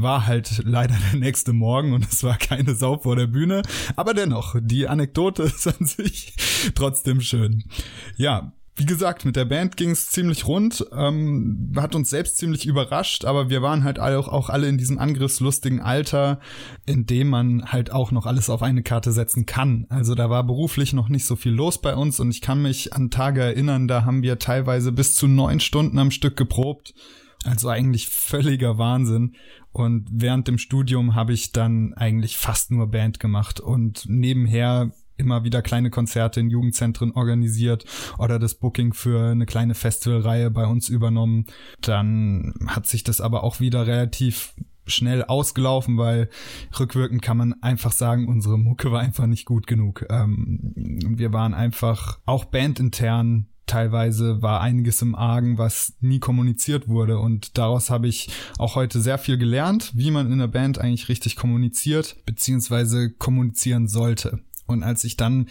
war 0.02 0.26
halt 0.26 0.62
leider 0.64 0.96
der 1.12 1.20
nächste 1.20 1.52
Morgen 1.52 1.92
und 1.92 2.06
es 2.06 2.22
war 2.24 2.36
keine 2.36 2.74
Sau 2.74 2.98
vor 2.98 3.16
der 3.16 3.26
Bühne. 3.26 3.62
Aber 3.96 4.14
dennoch, 4.14 4.56
die 4.60 4.88
Anekdote 4.88 5.42
ist 5.44 5.66
an 5.66 5.86
sich 5.86 6.34
trotzdem 6.74 7.20
schön. 7.20 7.64
Ja, 8.16 8.52
wie 8.78 8.86
gesagt, 8.86 9.24
mit 9.24 9.34
der 9.34 9.44
Band 9.44 9.76
ging 9.76 9.90
es 9.90 10.08
ziemlich 10.08 10.46
rund, 10.46 10.86
ähm, 10.96 11.72
hat 11.74 11.96
uns 11.96 12.10
selbst 12.10 12.38
ziemlich 12.38 12.64
überrascht, 12.64 13.24
aber 13.24 13.50
wir 13.50 13.60
waren 13.60 13.82
halt 13.82 13.98
auch, 13.98 14.28
auch 14.28 14.50
alle 14.50 14.68
in 14.68 14.78
diesem 14.78 14.98
angriffslustigen 14.98 15.80
Alter, 15.80 16.38
in 16.86 17.04
dem 17.04 17.28
man 17.28 17.72
halt 17.72 17.90
auch 17.90 18.12
noch 18.12 18.24
alles 18.24 18.48
auf 18.48 18.62
eine 18.62 18.84
Karte 18.84 19.10
setzen 19.10 19.46
kann. 19.46 19.86
Also 19.88 20.14
da 20.14 20.30
war 20.30 20.44
beruflich 20.44 20.92
noch 20.92 21.08
nicht 21.08 21.26
so 21.26 21.34
viel 21.34 21.52
los 21.52 21.80
bei 21.80 21.96
uns 21.96 22.20
und 22.20 22.30
ich 22.30 22.40
kann 22.40 22.62
mich 22.62 22.92
an 22.92 23.10
Tage 23.10 23.42
erinnern, 23.42 23.88
da 23.88 24.04
haben 24.04 24.22
wir 24.22 24.38
teilweise 24.38 24.92
bis 24.92 25.16
zu 25.16 25.26
neun 25.26 25.58
Stunden 25.58 25.98
am 25.98 26.12
Stück 26.12 26.36
geprobt. 26.36 26.94
Also 27.44 27.68
eigentlich 27.68 28.08
völliger 28.08 28.78
Wahnsinn. 28.78 29.36
Und 29.72 30.08
während 30.10 30.48
dem 30.48 30.58
Studium 30.58 31.14
habe 31.14 31.32
ich 31.32 31.52
dann 31.52 31.94
eigentlich 31.94 32.36
fast 32.36 32.70
nur 32.70 32.88
Band 32.88 33.20
gemacht 33.20 33.60
und 33.60 34.04
nebenher 34.08 34.92
immer 35.18 35.44
wieder 35.44 35.62
kleine 35.62 35.90
Konzerte 35.90 36.40
in 36.40 36.48
Jugendzentren 36.48 37.12
organisiert 37.12 37.84
oder 38.18 38.38
das 38.38 38.54
Booking 38.54 38.92
für 38.92 39.32
eine 39.32 39.46
kleine 39.46 39.74
Festivalreihe 39.74 40.50
bei 40.50 40.66
uns 40.66 40.88
übernommen. 40.88 41.46
Dann 41.80 42.54
hat 42.66 42.86
sich 42.86 43.04
das 43.04 43.20
aber 43.20 43.42
auch 43.42 43.60
wieder 43.60 43.86
relativ 43.86 44.54
schnell 44.86 45.24
ausgelaufen, 45.24 45.98
weil 45.98 46.30
rückwirkend 46.78 47.20
kann 47.20 47.36
man 47.36 47.62
einfach 47.62 47.92
sagen, 47.92 48.26
unsere 48.26 48.58
Mucke 48.58 48.90
war 48.90 49.00
einfach 49.00 49.26
nicht 49.26 49.44
gut 49.44 49.66
genug. 49.66 50.06
Ähm, 50.08 50.72
wir 50.74 51.32
waren 51.32 51.52
einfach 51.52 52.20
auch 52.24 52.46
bandintern 52.46 53.48
teilweise 53.68 54.42
war 54.42 54.60
einiges 54.60 55.00
im 55.02 55.14
Argen, 55.14 55.58
was 55.58 55.94
nie 56.00 56.18
kommuniziert 56.18 56.88
wurde. 56.88 57.18
Und 57.18 57.56
daraus 57.56 57.90
habe 57.90 58.08
ich 58.08 58.30
auch 58.58 58.74
heute 58.74 59.00
sehr 59.00 59.18
viel 59.18 59.38
gelernt, 59.38 59.92
wie 59.94 60.10
man 60.10 60.32
in 60.32 60.38
der 60.38 60.48
Band 60.48 60.78
eigentlich 60.78 61.08
richtig 61.08 61.36
kommuniziert, 61.36 62.16
beziehungsweise 62.26 63.10
kommunizieren 63.10 63.86
sollte. 63.86 64.40
Und 64.66 64.82
als 64.82 65.04
ich 65.04 65.16
dann 65.16 65.46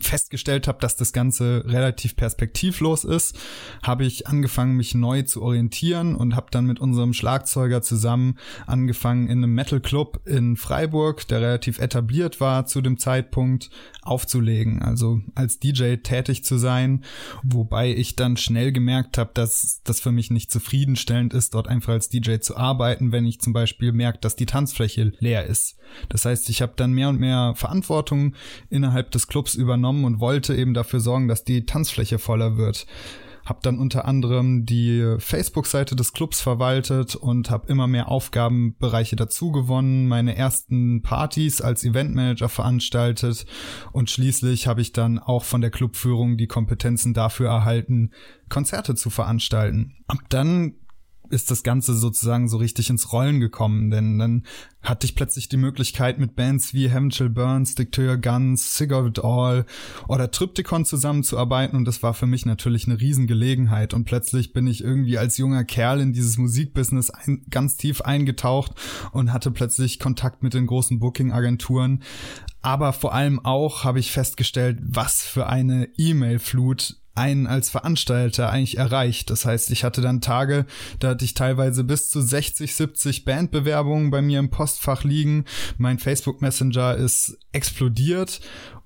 festgestellt 0.00 0.66
habe, 0.68 0.78
dass 0.80 0.96
das 0.96 1.12
Ganze 1.12 1.64
relativ 1.66 2.16
perspektivlos 2.16 3.04
ist, 3.04 3.38
habe 3.82 4.04
ich 4.04 4.26
angefangen, 4.26 4.76
mich 4.76 4.94
neu 4.94 5.22
zu 5.22 5.42
orientieren 5.42 6.14
und 6.14 6.36
habe 6.36 6.46
dann 6.50 6.66
mit 6.66 6.80
unserem 6.80 7.12
Schlagzeuger 7.12 7.82
zusammen 7.82 8.38
angefangen, 8.66 9.28
in 9.28 9.38
einem 9.38 9.54
Metal 9.54 9.80
Club 9.80 10.20
in 10.24 10.56
Freiburg, 10.56 11.28
der 11.28 11.40
relativ 11.40 11.78
etabliert 11.78 12.40
war 12.40 12.66
zu 12.66 12.80
dem 12.80 12.98
Zeitpunkt, 12.98 13.70
aufzulegen, 14.02 14.82
also 14.82 15.20
als 15.34 15.58
DJ 15.58 15.96
tätig 15.96 16.44
zu 16.44 16.58
sein, 16.58 17.04
wobei 17.42 17.94
ich 17.94 18.16
dann 18.16 18.36
schnell 18.36 18.72
gemerkt 18.72 19.18
habe, 19.18 19.30
dass 19.34 19.80
das 19.84 20.00
für 20.00 20.12
mich 20.12 20.30
nicht 20.30 20.50
zufriedenstellend 20.50 21.32
ist, 21.32 21.54
dort 21.54 21.68
einfach 21.68 21.94
als 21.94 22.08
DJ 22.08 22.36
zu 22.38 22.56
arbeiten, 22.56 23.12
wenn 23.12 23.26
ich 23.26 23.40
zum 23.40 23.52
Beispiel 23.52 23.92
merke, 23.92 24.18
dass 24.20 24.36
die 24.36 24.46
Tanzfläche 24.46 25.12
leer 25.18 25.46
ist. 25.46 25.76
Das 26.08 26.24
heißt, 26.24 26.48
ich 26.50 26.62
habe 26.62 26.74
dann 26.76 26.92
mehr 26.92 27.08
und 27.08 27.20
mehr 27.20 27.54
Verantwortung 27.56 28.34
innerhalb 28.70 29.10
des 29.10 29.26
Clubs 29.26 29.54
übernommen 29.74 30.04
und 30.04 30.20
wollte 30.20 30.54
eben 30.54 30.72
dafür 30.72 31.00
sorgen, 31.00 31.26
dass 31.26 31.44
die 31.44 31.66
Tanzfläche 31.66 32.18
voller 32.18 32.56
wird 32.56 32.86
habe 33.46 33.58
dann 33.62 33.78
unter 33.78 34.06
anderem 34.06 34.64
die 34.64 35.16
Facebook-Seite 35.18 35.96
des 35.96 36.14
Clubs 36.14 36.40
verwaltet 36.40 37.14
und 37.14 37.50
habe 37.50 37.68
immer 37.68 37.86
mehr 37.86 38.08
Aufgabenbereiche 38.08 39.16
dazu 39.16 39.52
gewonnen, 39.52 40.08
meine 40.08 40.34
ersten 40.34 41.02
Partys 41.02 41.60
als 41.60 41.84
Eventmanager 41.84 42.48
veranstaltet 42.48 43.44
und 43.92 44.08
schließlich 44.08 44.66
habe 44.66 44.80
ich 44.80 44.92
dann 44.92 45.18
auch 45.18 45.44
von 45.44 45.60
der 45.60 45.70
Clubführung 45.70 46.38
die 46.38 46.46
Kompetenzen 46.46 47.12
dafür 47.12 47.50
erhalten, 47.50 48.12
Konzerte 48.48 48.94
zu 48.94 49.10
veranstalten. 49.10 49.94
Ab 50.06 50.20
dann 50.30 50.76
ist 51.30 51.50
das 51.50 51.62
Ganze 51.62 51.94
sozusagen 51.94 52.48
so 52.48 52.58
richtig 52.58 52.90
ins 52.90 53.12
Rollen 53.12 53.40
gekommen, 53.40 53.90
denn 53.90 54.18
dann 54.18 54.42
hatte 54.82 55.06
ich 55.06 55.14
plötzlich 55.14 55.48
die 55.48 55.56
Möglichkeit, 55.56 56.18
mit 56.18 56.36
Bands 56.36 56.74
wie 56.74 56.90
Chill 57.08 57.30
Burns, 57.30 57.72
Stick 57.72 57.90
Guns, 58.22 58.80
It 58.80 59.24
All 59.24 59.64
oder 60.08 60.30
Triptychon 60.30 60.84
zusammenzuarbeiten. 60.84 61.76
Und 61.76 61.86
das 61.86 62.02
war 62.02 62.12
für 62.12 62.26
mich 62.26 62.44
natürlich 62.44 62.86
eine 62.86 63.00
Riesengelegenheit. 63.00 63.94
Und 63.94 64.04
plötzlich 64.04 64.52
bin 64.52 64.66
ich 64.66 64.84
irgendwie 64.84 65.16
als 65.16 65.38
junger 65.38 65.64
Kerl 65.64 66.00
in 66.00 66.12
dieses 66.12 66.36
Musikbusiness 66.36 67.10
ein, 67.10 67.46
ganz 67.50 67.76
tief 67.76 68.02
eingetaucht 68.02 68.72
und 69.12 69.32
hatte 69.32 69.50
plötzlich 69.50 69.98
Kontakt 69.98 70.42
mit 70.42 70.52
den 70.52 70.66
großen 70.66 70.98
Booking-Agenturen, 70.98 72.02
aber 72.64 72.94
vor 72.94 73.12
allem 73.12 73.44
auch 73.44 73.84
habe 73.84 73.98
ich 73.98 74.10
festgestellt, 74.10 74.78
was 74.82 75.22
für 75.22 75.46
eine 75.46 75.88
E-Mail-Flut 75.98 76.96
einen 77.14 77.46
als 77.46 77.70
Veranstalter 77.70 78.50
eigentlich 78.50 78.78
erreicht. 78.78 79.30
Das 79.30 79.44
heißt, 79.44 79.70
ich 79.70 79.84
hatte 79.84 80.00
dann 80.00 80.20
Tage, 80.20 80.66
da 80.98 81.10
hatte 81.10 81.24
ich 81.24 81.34
teilweise 81.34 81.84
bis 81.84 82.10
zu 82.10 82.20
60, 82.20 82.74
70 82.74 83.24
Bandbewerbungen 83.24 84.10
bei 84.10 84.22
mir 84.22 84.38
im 84.38 84.50
Postfach 84.50 85.04
liegen. 85.04 85.44
Mein 85.78 85.98
Facebook 85.98 86.42
Messenger 86.42 86.96
ist 86.96 87.38
explodiert 87.52 88.40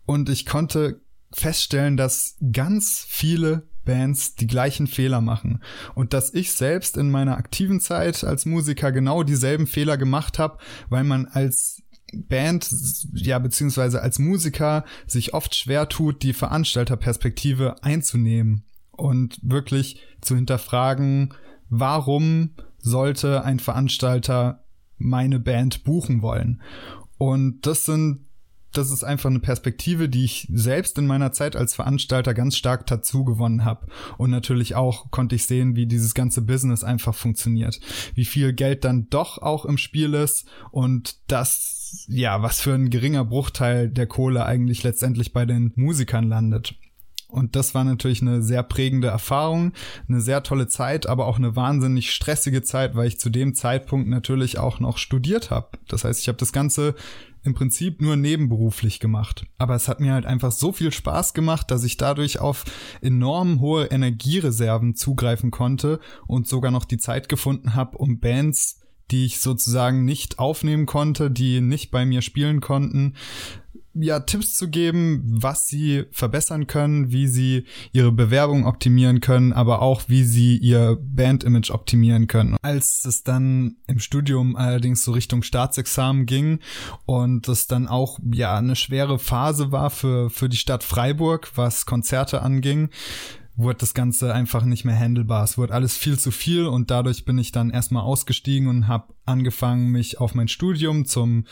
und 0.07 0.29
ich 0.29 0.47
konnte 0.47 1.01
feststellen, 1.33 1.97
dass 1.97 2.37
ganz 2.53 3.05
viele 3.07 3.69
Bands 3.85 4.35
die 4.35 4.47
gleichen 4.47 4.87
Fehler 4.87 5.23
machen 5.23 5.63
und 5.95 6.13
dass 6.13 6.35
ich 6.35 6.53
selbst 6.53 6.99
in 6.99 7.11
meiner 7.11 7.39
aktiven 7.39 7.81
Zeit 7.81 8.23
als 8.23 8.45
Musiker 8.45 8.93
genau 8.93 9.23
dieselben 9.23 9.67
Fehler 9.67 9.97
gemacht 9.97 10.39
habe, 10.39 10.59
weil 10.91 11.05
man 11.05 11.25
als 11.25 11.83
Band, 12.15 12.69
ja, 13.13 13.39
beziehungsweise 13.39 14.01
als 14.01 14.19
Musiker 14.19 14.85
sich 15.07 15.35
oft 15.35 15.55
schwer 15.55 15.89
tut, 15.89 16.23
die 16.23 16.33
Veranstalterperspektive 16.33 17.83
einzunehmen 17.83 18.65
und 18.93 19.39
wirklich 19.43 20.01
zu 20.21 20.35
hinterfragen, 20.35 21.35
warum 21.69 22.51
sollte 22.79 23.45
ein 23.45 23.59
Veranstalter 23.59 24.65
meine 24.97 25.39
Band 25.39 25.85
buchen 25.85 26.23
wollen? 26.23 26.63
Und 27.19 27.67
das 27.67 27.85
sind 27.85 28.29
das 28.73 28.91
ist 28.91 29.03
einfach 29.03 29.31
eine 29.31 29.41
Perspektive, 29.41 30.09
die 30.09 30.25
ich 30.25 30.47
selbst 30.53 30.99
in 30.99 31.07
meiner 31.07 31.33
Zeit 31.33 31.57
als 31.57 31.75
Veranstalter 31.75 32.35
ganz 32.35 32.57
stark 32.57 32.87
dazu 32.87 33.25
gewonnen 33.25 33.65
habe. 33.65 33.87
Und 34.19 34.31
natürlich 34.31 34.75
auch 34.75 35.11
konnte 35.11 35.35
ich 35.35 35.47
sehen, 35.47 35.75
wie 35.75 35.87
dieses 35.87 36.15
ganze 36.15 36.43
Business 36.43 36.85
einfach 36.85 37.15
funktioniert. 37.15 37.81
Wie 38.15 38.27
viel 38.27 38.53
Geld 38.53 38.85
dann 38.85 39.09
doch 39.09 39.39
auch 39.39 39.65
im 39.65 39.79
Spiel 39.79 40.15
ist 40.15 40.47
und 40.71 41.19
das, 41.29 41.78
ja, 42.09 42.43
was 42.43 42.61
für 42.61 42.75
ein 42.75 42.91
geringer 42.91 43.25
Bruchteil 43.25 43.89
der 43.89 44.07
Kohle 44.07 44.45
eigentlich 44.45 44.83
letztendlich 44.83 45.33
bei 45.33 45.45
den 45.45 45.73
Musikern 45.77 46.29
landet. 46.29 46.75
Und 47.29 47.57
das 47.57 47.75
war 47.75 47.85
natürlich 47.85 48.23
eine 48.23 48.43
sehr 48.43 48.63
prägende 48.63 49.09
Erfahrung, 49.09 49.73
eine 50.09 50.23
sehr 50.23 50.43
tolle 50.43 50.67
Zeit, 50.67 51.07
aber 51.07 51.27
auch 51.27 51.37
eine 51.37 51.55
wahnsinnig 51.55 52.11
stressige 52.11 52.63
Zeit, 52.63 52.97
weil 52.97 53.07
ich 53.07 53.21
zu 53.21 53.29
dem 53.29 53.55
Zeitpunkt 53.55 54.09
natürlich 54.09 54.59
auch 54.59 54.81
noch 54.81 54.97
studiert 54.97 55.51
habe. 55.51 55.77
Das 55.89 56.05
heißt, 56.05 56.21
ich 56.21 56.29
habe 56.29 56.39
das 56.39 56.55
Ganze 56.55 56.95
im 57.45 57.53
Prinzip 57.55 58.01
nur 58.01 58.17
nebenberuflich 58.17 58.99
gemacht. 58.99 59.45
Aber 59.59 59.75
es 59.75 59.89
hat 59.89 60.01
mir 60.01 60.15
halt 60.15 60.25
einfach 60.25 60.53
so 60.53 60.73
viel 60.73 60.91
Spaß 60.91 61.35
gemacht, 61.35 61.71
dass 61.71 61.85
ich 61.85 61.99
dadurch 61.99 62.41
auf 62.41 62.65
enorm 63.03 63.61
hohe 63.61 63.87
Energiereserven 63.87 64.95
zugreifen 64.95 65.51
konnte 65.51 66.01
und 66.27 66.49
sogar 66.49 66.71
noch 66.71 66.87
die 66.87 66.99
Zeit 66.99 67.29
gefunden 67.29 67.75
habe, 67.75 67.99
um 67.99 68.21
Bands, 68.21 68.81
die 69.11 69.27
ich 69.27 69.41
sozusagen 69.41 70.05
nicht 70.05 70.39
aufnehmen 70.39 70.87
konnte, 70.87 71.31
die 71.31 71.61
nicht 71.61 71.91
bei 71.91 72.05
mir 72.05 72.23
spielen 72.23 72.61
konnten, 72.61 73.15
ja, 74.01 74.21
Tipps 74.21 74.57
zu 74.57 74.69
geben, 74.69 75.23
was 75.25 75.67
sie 75.67 76.05
verbessern 76.13 76.67
können, 76.67 77.11
wie 77.11 77.27
sie 77.27 77.65
ihre 77.93 78.13
Bewerbung 78.13 78.67
optimieren 78.67 79.21
können, 79.21 79.53
aber 79.53 79.83
auch 79.83 80.03
wie 80.09 80.25
sie 80.25 80.57
ihr 80.57 80.99
Bandimage 81.01 81.73
optimieren 81.73 82.27
können. 82.27 82.57
Als 82.63 83.05
es 83.05 83.25
dann 83.25 83.77
im 83.87 83.99
Studium 83.99 84.57
allerdings 84.57 85.05
so 85.05 85.13
Richtung 85.13 85.43
Staatsexamen 85.43 86.27
ging 86.27 86.61
und 87.07 87.49
es 87.49 87.67
dann 87.67 87.89
auch 87.89 88.19
ja 88.33 88.57
eine 88.57 88.77
schwere 88.77 89.19
Phase 89.19 89.73
war 89.73 89.91
für 89.91 90.31
für 90.31 90.49
die 90.49 90.57
Stadt 90.57 90.85
Freiburg, 90.85 91.51
was 91.55 91.87
Konzerte 91.87 92.43
anging, 92.43 92.91
wurde 93.59 93.81
das 93.81 93.93
Ganze 93.93 94.33
einfach 94.33 94.65
nicht 94.65 94.85
mehr 94.85 94.99
handelbar. 94.99 95.45
Es 95.45 95.59
wurde 95.59 95.75
alles 95.75 95.97
viel 95.97 96.19
zu 96.19 96.31
viel 96.31 96.67
und 96.67 96.91
dadurch 96.91 97.25
bin 97.25 97.37
ich 97.39 97.53
dann 97.53 97.71
erstmal 97.71 98.05
ausgestiegen 98.05 98.69
und 98.69 98.87
habe 98.87 99.13
angefangen, 99.27 99.91
mich 99.91 100.21
auf 100.21 100.35
mein 100.35 100.49
Studium 100.49 101.05
zum 101.05 101.45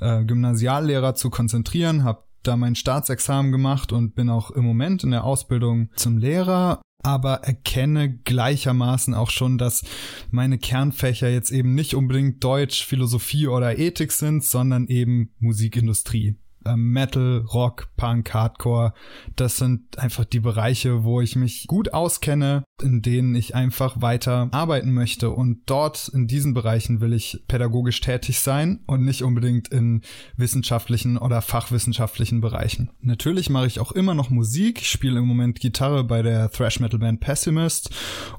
äh, 0.00 0.24
Gymnasiallehrer 0.24 1.14
zu 1.14 1.30
konzentrieren, 1.30 2.04
habe 2.04 2.24
da 2.42 2.56
mein 2.56 2.76
Staatsexamen 2.76 3.50
gemacht 3.50 3.90
und 3.90 4.14
bin 4.14 4.28
auch 4.28 4.50
im 4.50 4.64
Moment 4.64 5.02
in 5.02 5.10
der 5.10 5.24
Ausbildung 5.24 5.88
zum 5.96 6.18
Lehrer 6.18 6.80
aber 7.02 7.44
erkenne 7.44 8.18
gleichermaßen 8.18 9.14
auch 9.14 9.30
schon, 9.30 9.58
dass 9.58 9.84
meine 10.32 10.58
Kernfächer 10.58 11.28
jetzt 11.28 11.52
eben 11.52 11.74
nicht 11.74 11.94
unbedingt 11.94 12.42
Deutsch, 12.42 12.84
Philosophie 12.84 13.46
oder 13.46 13.78
Ethik 13.78 14.10
sind, 14.10 14.42
sondern 14.42 14.88
eben 14.88 15.30
Musikindustrie 15.38 16.36
Metal, 16.74 17.44
Rock, 17.52 17.88
Punk, 17.96 18.32
Hardcore. 18.32 18.94
Das 19.36 19.58
sind 19.58 19.98
einfach 19.98 20.24
die 20.24 20.40
Bereiche, 20.40 21.04
wo 21.04 21.20
ich 21.20 21.36
mich 21.36 21.66
gut 21.66 21.92
auskenne, 21.92 22.64
in 22.82 23.02
denen 23.02 23.34
ich 23.34 23.54
einfach 23.54 24.00
weiter 24.02 24.48
arbeiten 24.52 24.92
möchte. 24.92 25.30
Und 25.30 25.60
dort 25.66 26.08
in 26.08 26.26
diesen 26.26 26.54
Bereichen 26.54 27.00
will 27.00 27.12
ich 27.12 27.44
pädagogisch 27.46 28.00
tätig 28.00 28.40
sein 28.40 28.80
und 28.86 29.04
nicht 29.04 29.22
unbedingt 29.22 29.68
in 29.68 30.02
wissenschaftlichen 30.36 31.16
oder 31.18 31.42
fachwissenschaftlichen 31.42 32.40
Bereichen. 32.40 32.90
Natürlich 33.00 33.50
mache 33.50 33.66
ich 33.66 33.80
auch 33.80 33.92
immer 33.92 34.14
noch 34.14 34.30
Musik. 34.30 34.80
Ich 34.80 34.88
spiele 34.88 35.18
im 35.18 35.26
Moment 35.26 35.60
Gitarre 35.60 36.04
bei 36.04 36.22
der 36.22 36.50
Thrash 36.50 36.80
Metal 36.80 36.98
Band 36.98 37.20
Pessimist 37.20 37.90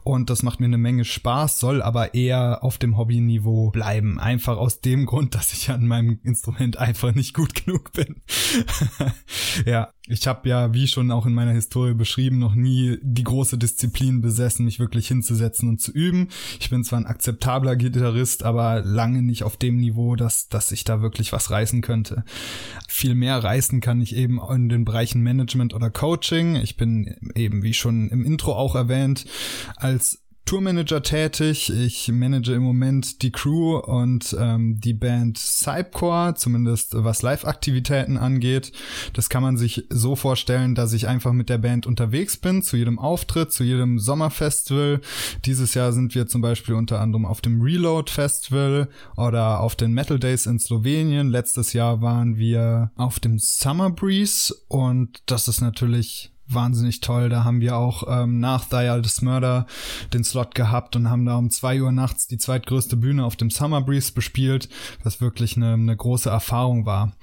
und 0.03 0.29
das 0.29 0.43
macht 0.43 0.59
mir 0.59 0.65
eine 0.65 0.77
Menge 0.77 1.05
Spaß, 1.05 1.59
soll 1.59 1.81
aber 1.81 2.13
eher 2.13 2.63
auf 2.63 2.77
dem 2.77 2.97
Hobbyniveau 2.97 3.71
bleiben. 3.71 4.19
Einfach 4.19 4.57
aus 4.57 4.81
dem 4.81 5.05
Grund, 5.05 5.35
dass 5.35 5.53
ich 5.53 5.69
an 5.69 5.87
meinem 5.87 6.19
Instrument 6.23 6.77
einfach 6.77 7.13
nicht 7.13 7.33
gut 7.33 7.65
genug 7.65 7.91
bin. 7.93 8.16
ja, 9.65 9.89
ich 10.07 10.27
habe 10.27 10.47
ja, 10.47 10.73
wie 10.73 10.87
schon 10.87 11.11
auch 11.11 11.25
in 11.25 11.33
meiner 11.33 11.51
Historie 11.51 11.93
beschrieben, 11.93 12.39
noch 12.39 12.55
nie 12.55 12.97
die 13.01 13.23
große 13.23 13.57
Disziplin 13.57 14.21
besessen, 14.21 14.65
mich 14.65 14.79
wirklich 14.79 15.07
hinzusetzen 15.07 15.67
und 15.67 15.81
zu 15.81 15.91
üben. 15.91 16.29
Ich 16.59 16.69
bin 16.69 16.83
zwar 16.83 16.99
ein 16.99 17.05
akzeptabler 17.05 17.75
Gitarrist, 17.75 18.43
aber 18.43 18.81
lange 18.81 19.21
nicht 19.21 19.43
auf 19.43 19.57
dem 19.57 19.77
Niveau, 19.77 20.15
dass, 20.15 20.47
dass 20.47 20.71
ich 20.71 20.83
da 20.83 21.01
wirklich 21.01 21.33
was 21.33 21.51
reißen 21.51 21.81
könnte. 21.81 22.23
Viel 22.87 23.15
mehr 23.15 23.43
reißen 23.43 23.81
kann 23.81 24.01
ich 24.01 24.15
eben 24.15 24.39
in 24.49 24.69
den 24.69 24.85
Bereichen 24.85 25.21
Management 25.21 25.73
oder 25.73 25.89
Coaching. 25.89 26.55
Ich 26.55 26.77
bin 26.77 27.15
eben, 27.35 27.63
wie 27.63 27.73
schon 27.73 28.09
im 28.09 28.25
Intro 28.25 28.53
auch 28.53 28.75
erwähnt, 28.75 29.25
als 29.75 30.26
Tourmanager 30.47 31.03
tätig. 31.03 31.69
Ich 31.69 32.07
manage 32.07 32.53
im 32.53 32.63
Moment 32.63 33.21
die 33.21 33.33
Crew 33.33 33.79
und 33.79 34.33
ähm, 34.39 34.79
die 34.79 34.93
Band 34.93 35.37
Cypcore, 35.37 36.35
zumindest 36.35 36.93
was 36.95 37.21
Live-Aktivitäten 37.21 38.17
angeht. 38.17 38.71
Das 39.11 39.27
kann 39.27 39.43
man 39.43 39.57
sich 39.57 39.85
so 39.89 40.15
vorstellen, 40.15 40.73
dass 40.73 40.93
ich 40.93 41.09
einfach 41.09 41.33
mit 41.33 41.49
der 41.49 41.57
Band 41.57 41.85
unterwegs 41.85 42.37
bin, 42.37 42.63
zu 42.63 42.77
jedem 42.77 42.97
Auftritt, 42.97 43.51
zu 43.51 43.65
jedem 43.65 43.99
Sommerfestival. 43.99 45.01
Dieses 45.43 45.73
Jahr 45.73 45.91
sind 45.91 46.15
wir 46.15 46.27
zum 46.27 46.39
Beispiel 46.39 46.75
unter 46.75 47.01
anderem 47.01 47.25
auf 47.25 47.41
dem 47.41 47.61
Reload 47.61 48.09
Festival 48.09 48.87
oder 49.17 49.59
auf 49.59 49.75
den 49.75 49.91
Metal 49.91 50.17
Days 50.17 50.45
in 50.45 50.59
Slowenien. 50.59 51.27
Letztes 51.27 51.73
Jahr 51.73 52.01
waren 52.01 52.37
wir 52.37 52.91
auf 52.95 53.19
dem 53.19 53.37
Summer 53.37 53.89
Breeze 53.89 54.55
und 54.69 55.21
das 55.25 55.49
ist 55.49 55.59
natürlich 55.59 56.31
wahnsinnig 56.49 57.01
toll. 57.01 57.29
Da 57.29 57.43
haben 57.43 57.61
wir 57.61 57.75
auch 57.77 58.03
ähm, 58.07 58.39
nach 58.39 58.65
Thy 58.65 58.89
Murder 59.21 59.65
den 60.13 60.23
Slot 60.23 60.55
gehabt 60.55 60.95
und 60.95 61.09
haben 61.09 61.25
da 61.25 61.35
um 61.35 61.49
zwei 61.49 61.81
Uhr 61.81 61.91
nachts 61.91 62.27
die 62.27 62.37
zweitgrößte 62.37 62.97
Bühne 62.97 63.25
auf 63.25 63.35
dem 63.35 63.49
Summer 63.49 63.81
Breeze 63.81 64.11
bespielt, 64.13 64.69
was 65.03 65.21
wirklich 65.21 65.57
eine, 65.57 65.73
eine 65.73 65.95
große 65.95 66.29
Erfahrung 66.29 66.85
war. 66.85 67.13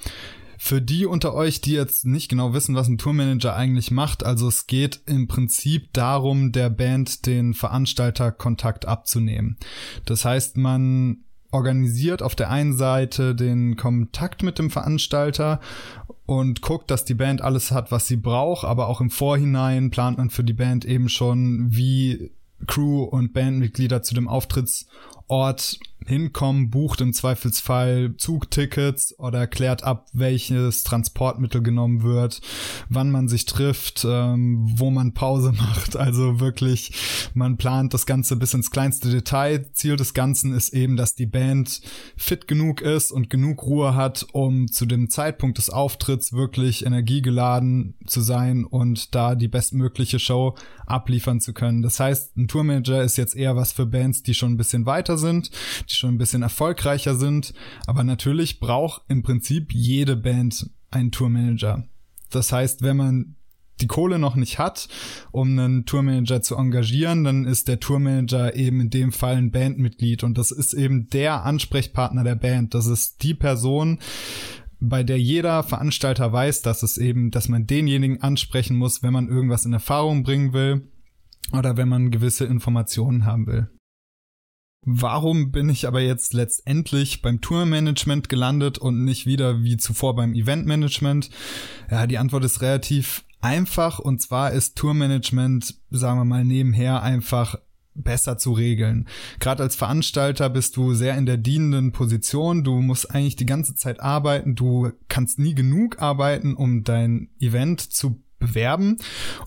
Für 0.59 0.81
die 0.81 1.05
unter 1.05 1.35
euch, 1.35 1.61
die 1.61 1.73
jetzt 1.73 2.07
nicht 2.07 2.29
genau 2.29 2.55
wissen, 2.55 2.75
was 2.75 2.89
ein 2.89 2.97
Tourmanager 2.97 3.55
eigentlich 3.55 3.91
macht, 3.91 4.25
also 4.25 4.49
es 4.49 4.67
geht 4.67 5.01
im 5.07 5.27
Prinzip 5.27 5.93
darum, 5.93 6.53
der 6.53 6.71
Band 6.71 7.27
den 7.27 7.53
Veranstalterkontakt 7.53 8.87
abzunehmen. 8.87 9.59
Das 10.07 10.25
heißt, 10.25 10.57
man 10.57 11.19
organisiert 11.55 12.21
auf 12.23 12.35
der 12.35 12.51
einen 12.51 12.77
Seite 12.77 13.35
den 13.35 13.77
Kontakt 13.77 14.43
mit 14.43 14.59
dem 14.59 14.71
Veranstalter 14.71 15.61
und 16.27 16.63
guckt, 16.63 16.91
dass 16.91 17.05
die 17.05 17.15
Band 17.15 17.43
alles 17.43 17.71
hat, 17.71 17.91
was 17.91 18.07
sie 18.07 18.17
braucht, 18.17 18.65
aber 18.65 18.89
auch 18.89 19.01
im 19.01 19.11
Vorhinein 19.11 19.91
plant 19.91 20.19
man 20.19 20.31
für 20.31 20.45
die 20.45 20.53
Band 20.53 20.85
eben 20.85 21.09
schon, 21.09 21.67
wie 21.71 22.33
Crew 22.67 23.03
und 23.03 23.33
Bandmitglieder 23.33 24.03
zu 24.03 24.15
dem 24.15 24.29
Auftrittsort 24.29 25.79
hinkommen, 26.07 26.71
bucht 26.71 27.01
im 27.01 27.13
Zweifelsfall 27.13 28.15
Zugtickets 28.17 29.19
oder 29.19 29.47
klärt 29.47 29.85
ab, 29.85 30.09
welches 30.13 30.83
Transportmittel 30.83 31.63
genommen 31.63 32.03
wird, 32.03 32.41
wann 32.89 33.11
man 33.11 33.29
sich 33.29 33.47
trifft, 33.47 34.05
ähm, 34.09 34.67
wo 34.77 34.91
man 34.91 35.15
Pause 35.15 35.53
macht. 35.57 35.97
Also 35.97 36.41
wirklich, 36.41 36.93
man 37.35 37.57
plant 37.57 37.95
das 37.95 38.07
Ganze 38.07 38.37
bis 38.37 38.55
ins 38.55 38.71
kleinste 38.71 39.11
Detail. 39.11 39.71
Ziel 39.73 39.97
des 39.97 40.15
Ganzen 40.15 40.53
ist 40.53 40.75
eben, 40.75 40.97
dass 40.97 41.15
die 41.15 41.27
Band 41.27 41.81
fit 42.17 42.49
genug 42.49 42.81
ist 42.81 43.13
und 43.13 43.31
genug 43.31 43.63
Ruhe 43.63 43.95
hat, 43.95 44.27
um 44.33 44.69
zu 44.69 44.87
dem 44.87 45.11
Zeitpunkt 45.11 45.59
des 45.59 45.71
Auftritts 45.71 46.33
wirklich 46.33 46.85
energiegeladen 46.85 47.95
zu 48.07 48.21
sein 48.21 48.65
und 48.65 49.15
da 49.15 49.35
die 49.35 49.49
bestmögliche 49.49 50.19
Show 50.19 50.55
abliefern 50.87 51.41
zu 51.41 51.53
können. 51.53 51.83
Das 51.83 52.01
heißt, 52.01 52.37
ein 52.37 52.49
Tourmanager 52.49 53.03
ist 53.03 53.17
jetzt 53.17 53.37
eher 53.37 53.57
was 53.57 53.73
für 53.73 53.87
Bands, 53.87 54.23
die 54.23 54.35
schon 54.35 54.53
ein 54.53 54.57
bisschen 54.57 54.87
weiter 54.87 55.17
sind, 55.17 55.51
schon 55.95 56.15
ein 56.15 56.19
bisschen 56.19 56.43
erfolgreicher 56.43 57.15
sind. 57.17 57.55
Aber 57.87 58.05
natürlich 58.05 58.61
braucht 58.61 59.03
im 59.09 59.23
Prinzip 59.23 59.73
jede 59.73 60.17
Band 60.17 60.71
einen 60.91 61.11
Tourmanager. 61.11 61.85
Das 62.31 62.53
heißt, 62.53 62.83
wenn 62.83 62.97
man 62.97 63.37
die 63.81 63.87
Kohle 63.87 64.19
noch 64.19 64.37
nicht 64.37 64.59
hat, 64.59 64.89
um 65.33 65.59
einen 65.59 65.85
Tourmanager 65.85 66.43
zu 66.43 66.57
engagieren, 66.57 67.25
dann 67.25 67.45
ist 67.45 67.69
der 67.69 67.81
Tourmanager 67.81 68.55
eben 68.55 68.81
in 68.81 68.91
dem 68.91 69.13
Fall 69.13 69.37
ein 69.37 69.51
Bandmitglied 69.51 70.23
und 70.23 70.39
das 70.39 70.51
ist 70.51 70.75
eben 70.75 71.09
der 71.09 71.45
Ansprechpartner 71.45 72.23
der 72.23 72.37
Band. 72.37 72.75
Das 72.75 72.87
ist 72.87 73.23
die 73.23 73.35
Person, 73.35 73.99
bei 74.81 75.03
der 75.03 75.19
jeder 75.19 75.63
Veranstalter 75.63 76.33
weiß, 76.33 76.63
dass 76.63 76.83
es 76.83 76.99
eben, 76.99 77.31
dass 77.31 77.49
man 77.49 77.67
denjenigen 77.67 78.23
ansprechen 78.23 78.77
muss, 78.77 79.03
wenn 79.03 79.13
man 79.13 79.29
irgendwas 79.29 79.65
in 79.65 79.73
Erfahrung 79.73 80.23
bringen 80.23 80.53
will 80.53 80.89
oder 81.53 81.77
wenn 81.77 81.89
man 81.89 82.11
gewisse 82.11 82.45
Informationen 82.45 83.25
haben 83.25 83.47
will. 83.47 83.69
Warum 84.85 85.51
bin 85.51 85.69
ich 85.69 85.87
aber 85.87 86.01
jetzt 86.01 86.35
letztendlich 86.35 87.23
beim 87.23 87.41
Tourmanagement 87.41 88.29
gelandet 88.29 88.79
und 88.79 89.05
nicht 89.05 89.27
wieder 89.27 89.63
wie 89.63 89.77
zuvor 89.77 90.15
beim 90.15 90.35
Eventmanagement? 90.35 91.31
Ja, 91.91 92.07
die 92.07 92.19
Antwort 92.19 92.45
ist 92.45 92.61
relativ 92.61 93.25
einfach 93.41 93.99
und 93.99 94.21
zwar 94.21 94.53
ist 94.53 94.77
Tourmanagement, 94.77 95.75
sagen 95.91 96.19
wir 96.19 96.25
mal, 96.25 96.45
nebenher 96.45 97.03
einfach 97.03 97.57
besser 97.95 98.39
zu 98.39 98.53
regeln. 98.53 99.07
Gerade 99.39 99.63
als 99.63 99.77
Veranstalter 99.77 100.51
bist 100.51 100.77
du 100.77 100.95
sehr 100.95 101.17
in 101.17 101.27
der 101.27 101.37
dienenden 101.37 101.93
Position. 101.93 102.65
Du 102.65 102.81
musst 102.81 103.11
eigentlich 103.15 103.37
die 103.37 103.47
ganze 103.47 103.77
Zeit 103.77 104.01
arbeiten. 104.01 104.55
Du 104.57 104.91
kannst 105.09 105.39
nie 105.39 105.55
genug 105.55 106.03
arbeiten, 106.03 106.55
um 106.55 106.83
dein 106.83 107.31
Event 107.39 107.81
zu 107.81 108.24
bewerben. 108.45 108.99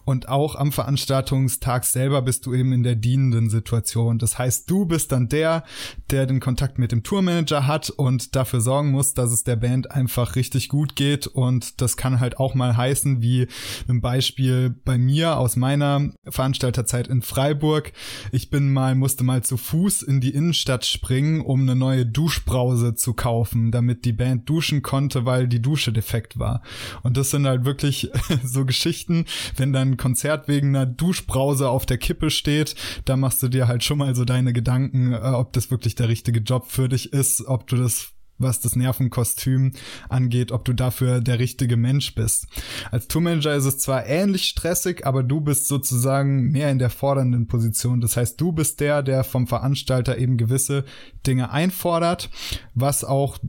Und 0.06 0.30
auch 0.30 0.56
am 0.56 0.72
Veranstaltungstag 0.72 1.86
selber 1.86 2.22
bist 2.22 2.46
du 2.46 2.54
eben 2.54 2.74
in 2.74 2.84
der 2.84 2.96
dienenden 2.96 3.50
Situation. 3.50 4.18
Das 4.18 4.38
heißt, 4.38 4.70
du 4.70 4.86
bist 4.86 5.12
dann 5.12 5.30
der, 5.30 5.64
der 6.10 6.26
den 6.26 6.40
Kontakt 6.40 6.80
mit 6.80 6.92
dem 6.92 7.04
Tourmanager 7.04 7.68
hat 7.68 7.90
und 7.90 8.36
dafür 8.36 8.62
sorgen 8.62 8.92
muss, 8.92 9.14
dass 9.14 9.32
es 9.32 9.44
der 9.44 9.56
Band 9.56 9.92
einfach 9.92 10.36
richtig 10.36 10.70
gut 10.70 10.96
geht. 10.96 11.28
Und 11.28 11.82
das 11.82 11.98
kann 11.98 12.20
halt 12.20 12.38
auch 12.38 12.56
mal 12.56 12.76
heißen, 12.76 13.22
wie 13.22 13.48
ein 13.88 14.02
Beispiel 14.02 14.70
bei 14.86 14.98
mir 14.98 15.38
aus 15.38 15.56
meiner 15.56 16.10
Veranstalterzeit 16.28 17.08
in 17.08 17.22
Freiburg. 17.22 17.92
Ich 18.32 18.50
bin 18.50 18.72
mal, 18.72 18.96
musste 18.96 19.24
mal 19.24 19.44
zu 19.44 19.58
Fuß 19.58 20.02
in 20.02 20.22
die 20.22 20.34
Innenstadt 20.34 20.86
springen, 20.86 21.42
um 21.42 21.62
eine 21.62 21.76
neue 21.76 22.06
Duschbrause 22.06 22.96
zu 22.96 23.14
kaufen, 23.14 23.72
damit 23.72 24.06
die 24.06 24.14
Band 24.14 24.50
duschen 24.50 24.82
konnte, 24.82 25.26
weil 25.26 25.48
die 25.48 25.62
Dusche 25.62 25.92
defekt 25.92 26.40
war. 26.40 26.62
Und 27.04 27.18
das 27.18 27.32
sind 27.32 27.46
halt 27.46 27.66
wirklich 27.66 28.10
so 28.44 28.66
Geschichten, 28.66 28.87
Geschichten. 28.88 29.26
Wenn 29.56 29.74
dann 29.74 29.92
ein 29.92 29.98
Konzert 29.98 30.48
wegen 30.48 30.76
einer 30.76 30.86
Duschbrause 30.86 31.70
auf 31.70 31.86
der 31.86 31.98
Kippe 31.98 32.30
steht, 32.30 32.76
da 33.06 33.18
machst 33.18 33.44
du 33.44 33.50
dir 33.50 33.68
halt 33.68 33.84
schon 33.84 33.98
mal 33.98 34.16
so 34.16 34.26
deine 34.26 34.54
Gedanken, 34.54 35.14
äh, 35.14 35.18
ob 35.18 35.54
das 35.54 35.72
wirklich 35.72 35.96
der 35.96 36.08
richtige 36.08 36.40
Job 36.40 36.68
für 36.70 36.88
dich 36.88 37.14
ist, 37.14 37.46
ob 37.46 37.68
du 37.68 37.76
das 37.76 38.14
was 38.40 38.60
das 38.60 38.76
Nervenkostüm 38.76 39.72
angeht, 40.10 40.52
ob 40.52 40.64
du 40.64 40.74
dafür 40.74 41.22
der 41.22 41.40
richtige 41.40 41.76
Mensch 41.76 42.14
bist. 42.14 42.46
Als 42.92 43.08
Tourmanager 43.08 43.56
ist 43.56 43.66
es 43.66 43.80
zwar 43.80 44.06
ähnlich 44.06 44.44
stressig, 44.44 45.08
aber 45.08 45.24
du 45.24 45.42
bist 45.42 45.68
sozusagen 45.68 46.52
mehr 46.52 46.70
in 46.70 46.78
der 46.78 46.92
fordernden 46.92 47.48
Position. 47.48 48.00
Das 48.00 48.16
heißt, 48.16 48.40
du 48.40 48.52
bist 48.52 48.80
der, 48.80 49.02
der 49.02 49.24
vom 49.24 49.48
Veranstalter 49.48 50.20
eben 50.20 50.38
gewisse 50.38 50.86
Dinge 51.26 51.50
einfordert, 51.50 52.30
was 52.76 53.04
auch 53.04 53.40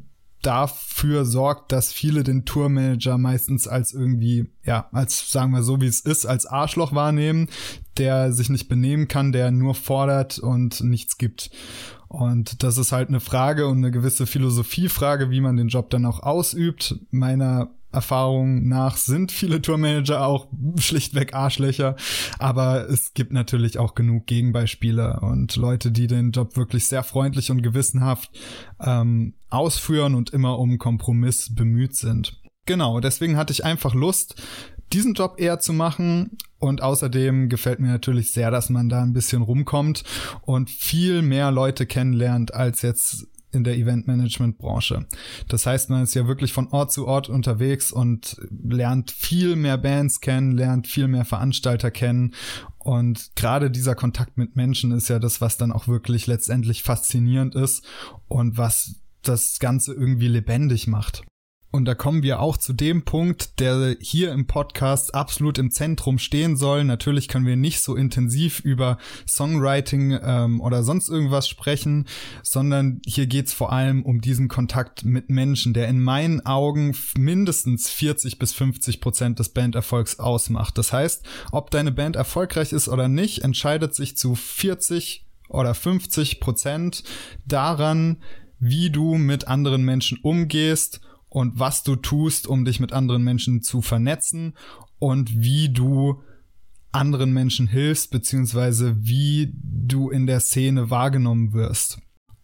dafür 0.43 1.25
sorgt, 1.25 1.73
dass 1.73 1.93
viele 1.93 2.23
den 2.23 2.45
Tourmanager 2.45 3.19
meistens 3.19 3.67
als 3.67 3.93
irgendwie, 3.93 4.51
ja, 4.65 4.89
als 4.93 5.31
sagen 5.31 5.53
wir 5.53 5.63
so, 5.63 5.81
wie 5.81 5.87
es 5.87 6.01
ist, 6.01 6.27
als 6.27 6.47
Arschloch 6.47 6.95
wahrnehmen, 6.95 7.49
der 7.97 8.33
sich 8.33 8.49
nicht 8.49 8.69
benehmen 8.69 9.09
kann, 9.09 9.33
der 9.33 9.51
nur 9.51 9.75
fordert 9.75 10.39
und 10.39 10.83
nichts 10.83 11.19
gibt. 11.19 11.51
Und 12.09 12.63
das 12.63 12.79
ist 12.79 12.93
halt 12.93 13.09
eine 13.09 13.21
Frage 13.21 13.67
und 13.67 13.79
eine 13.79 13.91
gewisse 13.91 14.27
Philosophiefrage, 14.27 15.31
wie 15.31 15.41
man 15.43 15.57
den 15.57 15.69
Job 15.69 15.91
dann 15.91 16.07
auch 16.07 16.21
ausübt. 16.21 16.99
Meiner 17.11 17.71
Erfahrung 17.99 18.69
nach 18.69 18.97
sind 18.97 19.33
viele 19.33 19.61
Tourmanager 19.61 20.25
auch 20.25 20.47
schlichtweg 20.79 21.35
Arschlöcher, 21.35 21.97
aber 22.39 22.89
es 22.89 23.13
gibt 23.13 23.33
natürlich 23.33 23.79
auch 23.79 23.97
genug 23.97 24.27
Gegenbeispiele 24.27 25.19
und 25.21 25.57
Leute, 25.57 25.91
die 25.91 26.07
den 26.07 26.31
Job 26.31 26.57
wirklich 26.57 26.87
sehr 26.87 27.03
freundlich 27.03 27.51
und 27.51 27.63
gewissenhaft 27.63 28.31
ähm, 28.81 29.35
ausführen 29.51 30.15
und 30.15 30.31
immer 30.31 30.61
um 30.61 30.79
Kompromiss 30.79 31.55
bemüht 31.55 31.97
sind. 31.97 32.41
Genau, 32.67 33.01
deswegen 33.01 33.37
hatte 33.37 33.53
ich 33.53 33.65
einfach 33.65 33.95
Lust, 33.95 34.41
diesen 34.93 35.15
Job 35.15 35.35
eher 35.39 35.59
zu 35.59 35.73
machen. 35.73 36.37
Und 36.59 36.83
außerdem 36.83 37.49
gefällt 37.49 37.79
mir 37.79 37.89
natürlich 37.89 38.33
sehr, 38.33 38.51
dass 38.51 38.69
man 38.69 38.89
da 38.89 39.03
ein 39.03 39.13
bisschen 39.13 39.43
rumkommt 39.43 40.05
und 40.43 40.71
viel 40.71 41.23
mehr 41.23 41.51
Leute 41.51 41.87
kennenlernt 41.87 42.53
als 42.53 42.83
jetzt 42.83 43.27
in 43.53 43.65
der 43.65 43.77
Eventmanagement-Branche. 43.77 45.07
Das 45.49 45.67
heißt, 45.67 45.91
man 45.91 46.03
ist 46.03 46.15
ja 46.15 46.27
wirklich 46.27 46.53
von 46.53 46.69
Ort 46.69 46.93
zu 46.93 47.07
Ort 47.07 47.29
unterwegs 47.29 47.93
und 47.93 48.37
lernt 48.51 49.11
viel 49.11 49.57
mehr 49.57 49.79
Bands 49.79 50.21
kennen, 50.21 50.53
lernt 50.53 50.87
viel 50.87 51.09
mehr 51.09 51.25
Veranstalter 51.25 51.91
kennen. 51.91 52.35
Und 52.79 53.31
gerade 53.37 53.71
dieser 53.71 53.95
Kontakt 53.95 54.37
mit 54.37 54.57
Menschen 54.57 54.93
ist 54.93 55.09
ja 55.09 55.19
das, 55.19 55.41
was 55.41 55.57
dann 55.57 55.73
auch 55.73 55.89
wirklich 55.89 56.27
letztendlich 56.27 56.83
faszinierend 56.83 57.55
ist 57.55 57.85
und 58.29 58.57
was 58.57 58.97
das 59.23 59.59
Ganze 59.59 59.95
irgendwie 59.95 60.29
lebendig 60.29 60.87
macht. 60.87 61.23
Und 61.71 61.85
da 61.85 61.95
kommen 61.95 62.23
wir 62.23 62.41
auch 62.41 62.57
zu 62.57 62.73
dem 62.73 63.03
Punkt, 63.03 63.61
der 63.61 63.95
hier 64.01 64.33
im 64.33 64.47
Podcast 64.47 65.15
absolut 65.15 65.59
im 65.59 65.71
Zentrum 65.71 66.19
stehen 66.19 66.57
soll. 66.57 66.83
Natürlich 66.83 67.29
können 67.29 67.45
wir 67.45 67.57
nicht 67.57 67.83
so 67.83 67.95
intensiv 67.95 68.61
über 68.61 68.97
Songwriting 69.27 70.19
ähm, 70.23 70.63
oder 70.63 70.83
sonst 70.83 71.11
irgendwas 71.11 71.47
sprechen, 71.47 72.07
sondern 72.43 73.03
hier 73.05 73.27
geht's 73.27 73.53
vor 73.53 73.71
allem 73.71 74.03
um 74.03 74.23
diesen 74.23 74.49
Kontakt 74.49 75.05
mit 75.05 75.29
Menschen, 75.29 75.75
der 75.75 75.89
in 75.89 76.01
meinen 76.03 76.47
Augen 76.47 76.97
mindestens 77.19 77.91
40 77.91 78.39
bis 78.39 78.55
50 78.55 79.03
Prozent 79.03 79.39
des 79.39 79.51
Banderfolgs 79.51 80.19
ausmacht. 80.19 80.79
Das 80.79 80.95
heißt, 80.95 81.27
ob 81.53 81.71
deine 81.71 81.93
Band 81.93 82.17
erfolgreich 82.17 82.73
ist 82.73 82.89
oder 82.89 83.09
nicht, 83.09 83.45
entscheidet 83.45 83.95
sich 83.95 84.17
zu 84.17 84.35
40 84.35 85.27
oder 85.51 85.75
50 85.75 86.41
Prozent 86.41 87.05
daran, 87.45 88.23
wie 88.59 88.89
du 88.89 89.17
mit 89.17 89.49
anderen 89.49 89.83
Menschen 89.83 90.19
umgehst 90.23 91.01
und 91.29 91.59
was 91.59 91.83
du 91.83 91.97
tust, 91.97 92.47
um 92.47 92.65
dich 92.65 92.81
mit 92.81 92.93
anderen 92.93 93.23
Menschen 93.23 93.63
zu 93.63 93.83
vernetzen 93.83 94.55
und 94.99 95.41
wie 95.41 95.69
du 95.69 96.23
anderen 96.91 97.33
Menschen 97.33 97.67
hilfst, 97.67 98.11
beziehungsweise 98.11 98.97
wie 99.01 99.53
du 99.55 100.11
in 100.11 100.27
der 100.27 100.41
Szene 100.41 100.91
wahrgenommen 100.91 101.53
wirst. 101.53 102.01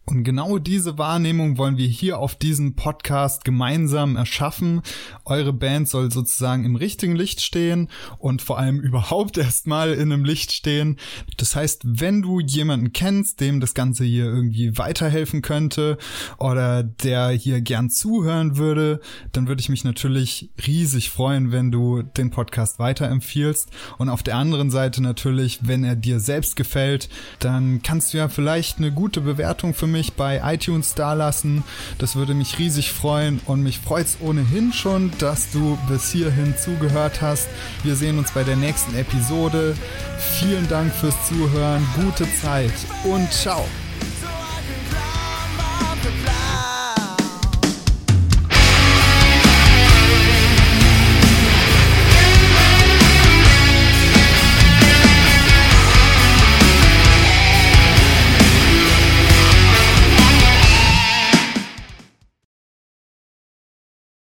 Und 0.07 0.23
genau 0.23 0.59
diese 0.59 0.99
Wahrnehmung 0.99 1.57
wollen 1.57 1.77
wir 1.77 1.87
hier 1.87 2.19
auf 2.19 2.35
diesem 2.35 2.75
Podcast 2.75 3.43
gemeinsam 3.43 4.15
erschaffen. 4.15 4.83
Eure 5.25 5.51
Band 5.51 5.89
soll 5.89 6.11
sozusagen 6.11 6.63
im 6.63 6.75
richtigen 6.75 7.15
Licht 7.15 7.41
stehen 7.41 7.89
und 8.19 8.43
vor 8.43 8.59
allem 8.59 8.79
überhaupt 8.81 9.37
erstmal 9.37 9.93
in 9.93 10.11
einem 10.11 10.23
Licht 10.23 10.51
stehen. 10.51 10.97
Das 11.37 11.55
heißt, 11.55 11.81
wenn 11.85 12.21
du 12.21 12.39
jemanden 12.39 12.93
kennst, 12.93 13.41
dem 13.41 13.59
das 13.59 13.73
Ganze 13.73 14.03
hier 14.03 14.25
irgendwie 14.25 14.77
weiterhelfen 14.77 15.41
könnte 15.41 15.97
oder 16.37 16.83
der 16.83 17.29
hier 17.29 17.61
gern 17.61 17.89
zuhören 17.89 18.57
würde, 18.57 18.99
dann 19.31 19.47
würde 19.47 19.61
ich 19.61 19.69
mich 19.69 19.83
natürlich 19.83 20.51
riesig 20.67 21.09
freuen, 21.09 21.51
wenn 21.51 21.71
du 21.71 22.03
den 22.03 22.29
Podcast 22.29 22.77
weiterempfiehlst. 22.77 23.69
Und 23.97 24.09
auf 24.09 24.21
der 24.21 24.35
anderen 24.35 24.69
Seite 24.69 25.01
natürlich, 25.01 25.61
wenn 25.63 25.83
er 25.83 25.95
dir 25.95 26.19
selbst 26.19 26.55
gefällt, 26.55 27.09
dann 27.39 27.81
kannst 27.81 28.13
du 28.13 28.19
ja 28.19 28.29
vielleicht 28.29 28.77
eine 28.77 28.91
gute 28.91 29.21
Bewertung 29.21 29.73
für 29.73 29.87
mich 29.87 29.94
bei 30.13 30.41
iTunes 30.43 30.95
dalassen. 30.95 31.63
Das 31.97 32.15
würde 32.15 32.33
mich 32.33 32.59
riesig 32.59 32.91
freuen 32.91 33.39
und 33.45 33.61
mich 33.61 33.79
freut 33.79 34.05
es 34.05 34.17
ohnehin 34.19 34.73
schon, 34.73 35.11
dass 35.19 35.51
du 35.51 35.77
bis 35.87 36.11
hierhin 36.11 36.53
zugehört 36.57 37.21
hast. 37.21 37.47
Wir 37.83 37.95
sehen 37.95 38.17
uns 38.17 38.31
bei 38.31 38.43
der 38.43 38.55
nächsten 38.55 38.95
Episode. 38.95 39.75
Vielen 40.39 40.67
Dank 40.67 40.93
fürs 40.93 41.15
Zuhören, 41.27 41.85
gute 41.95 42.25
Zeit 42.41 42.73
und 43.03 43.31
ciao. 43.31 43.65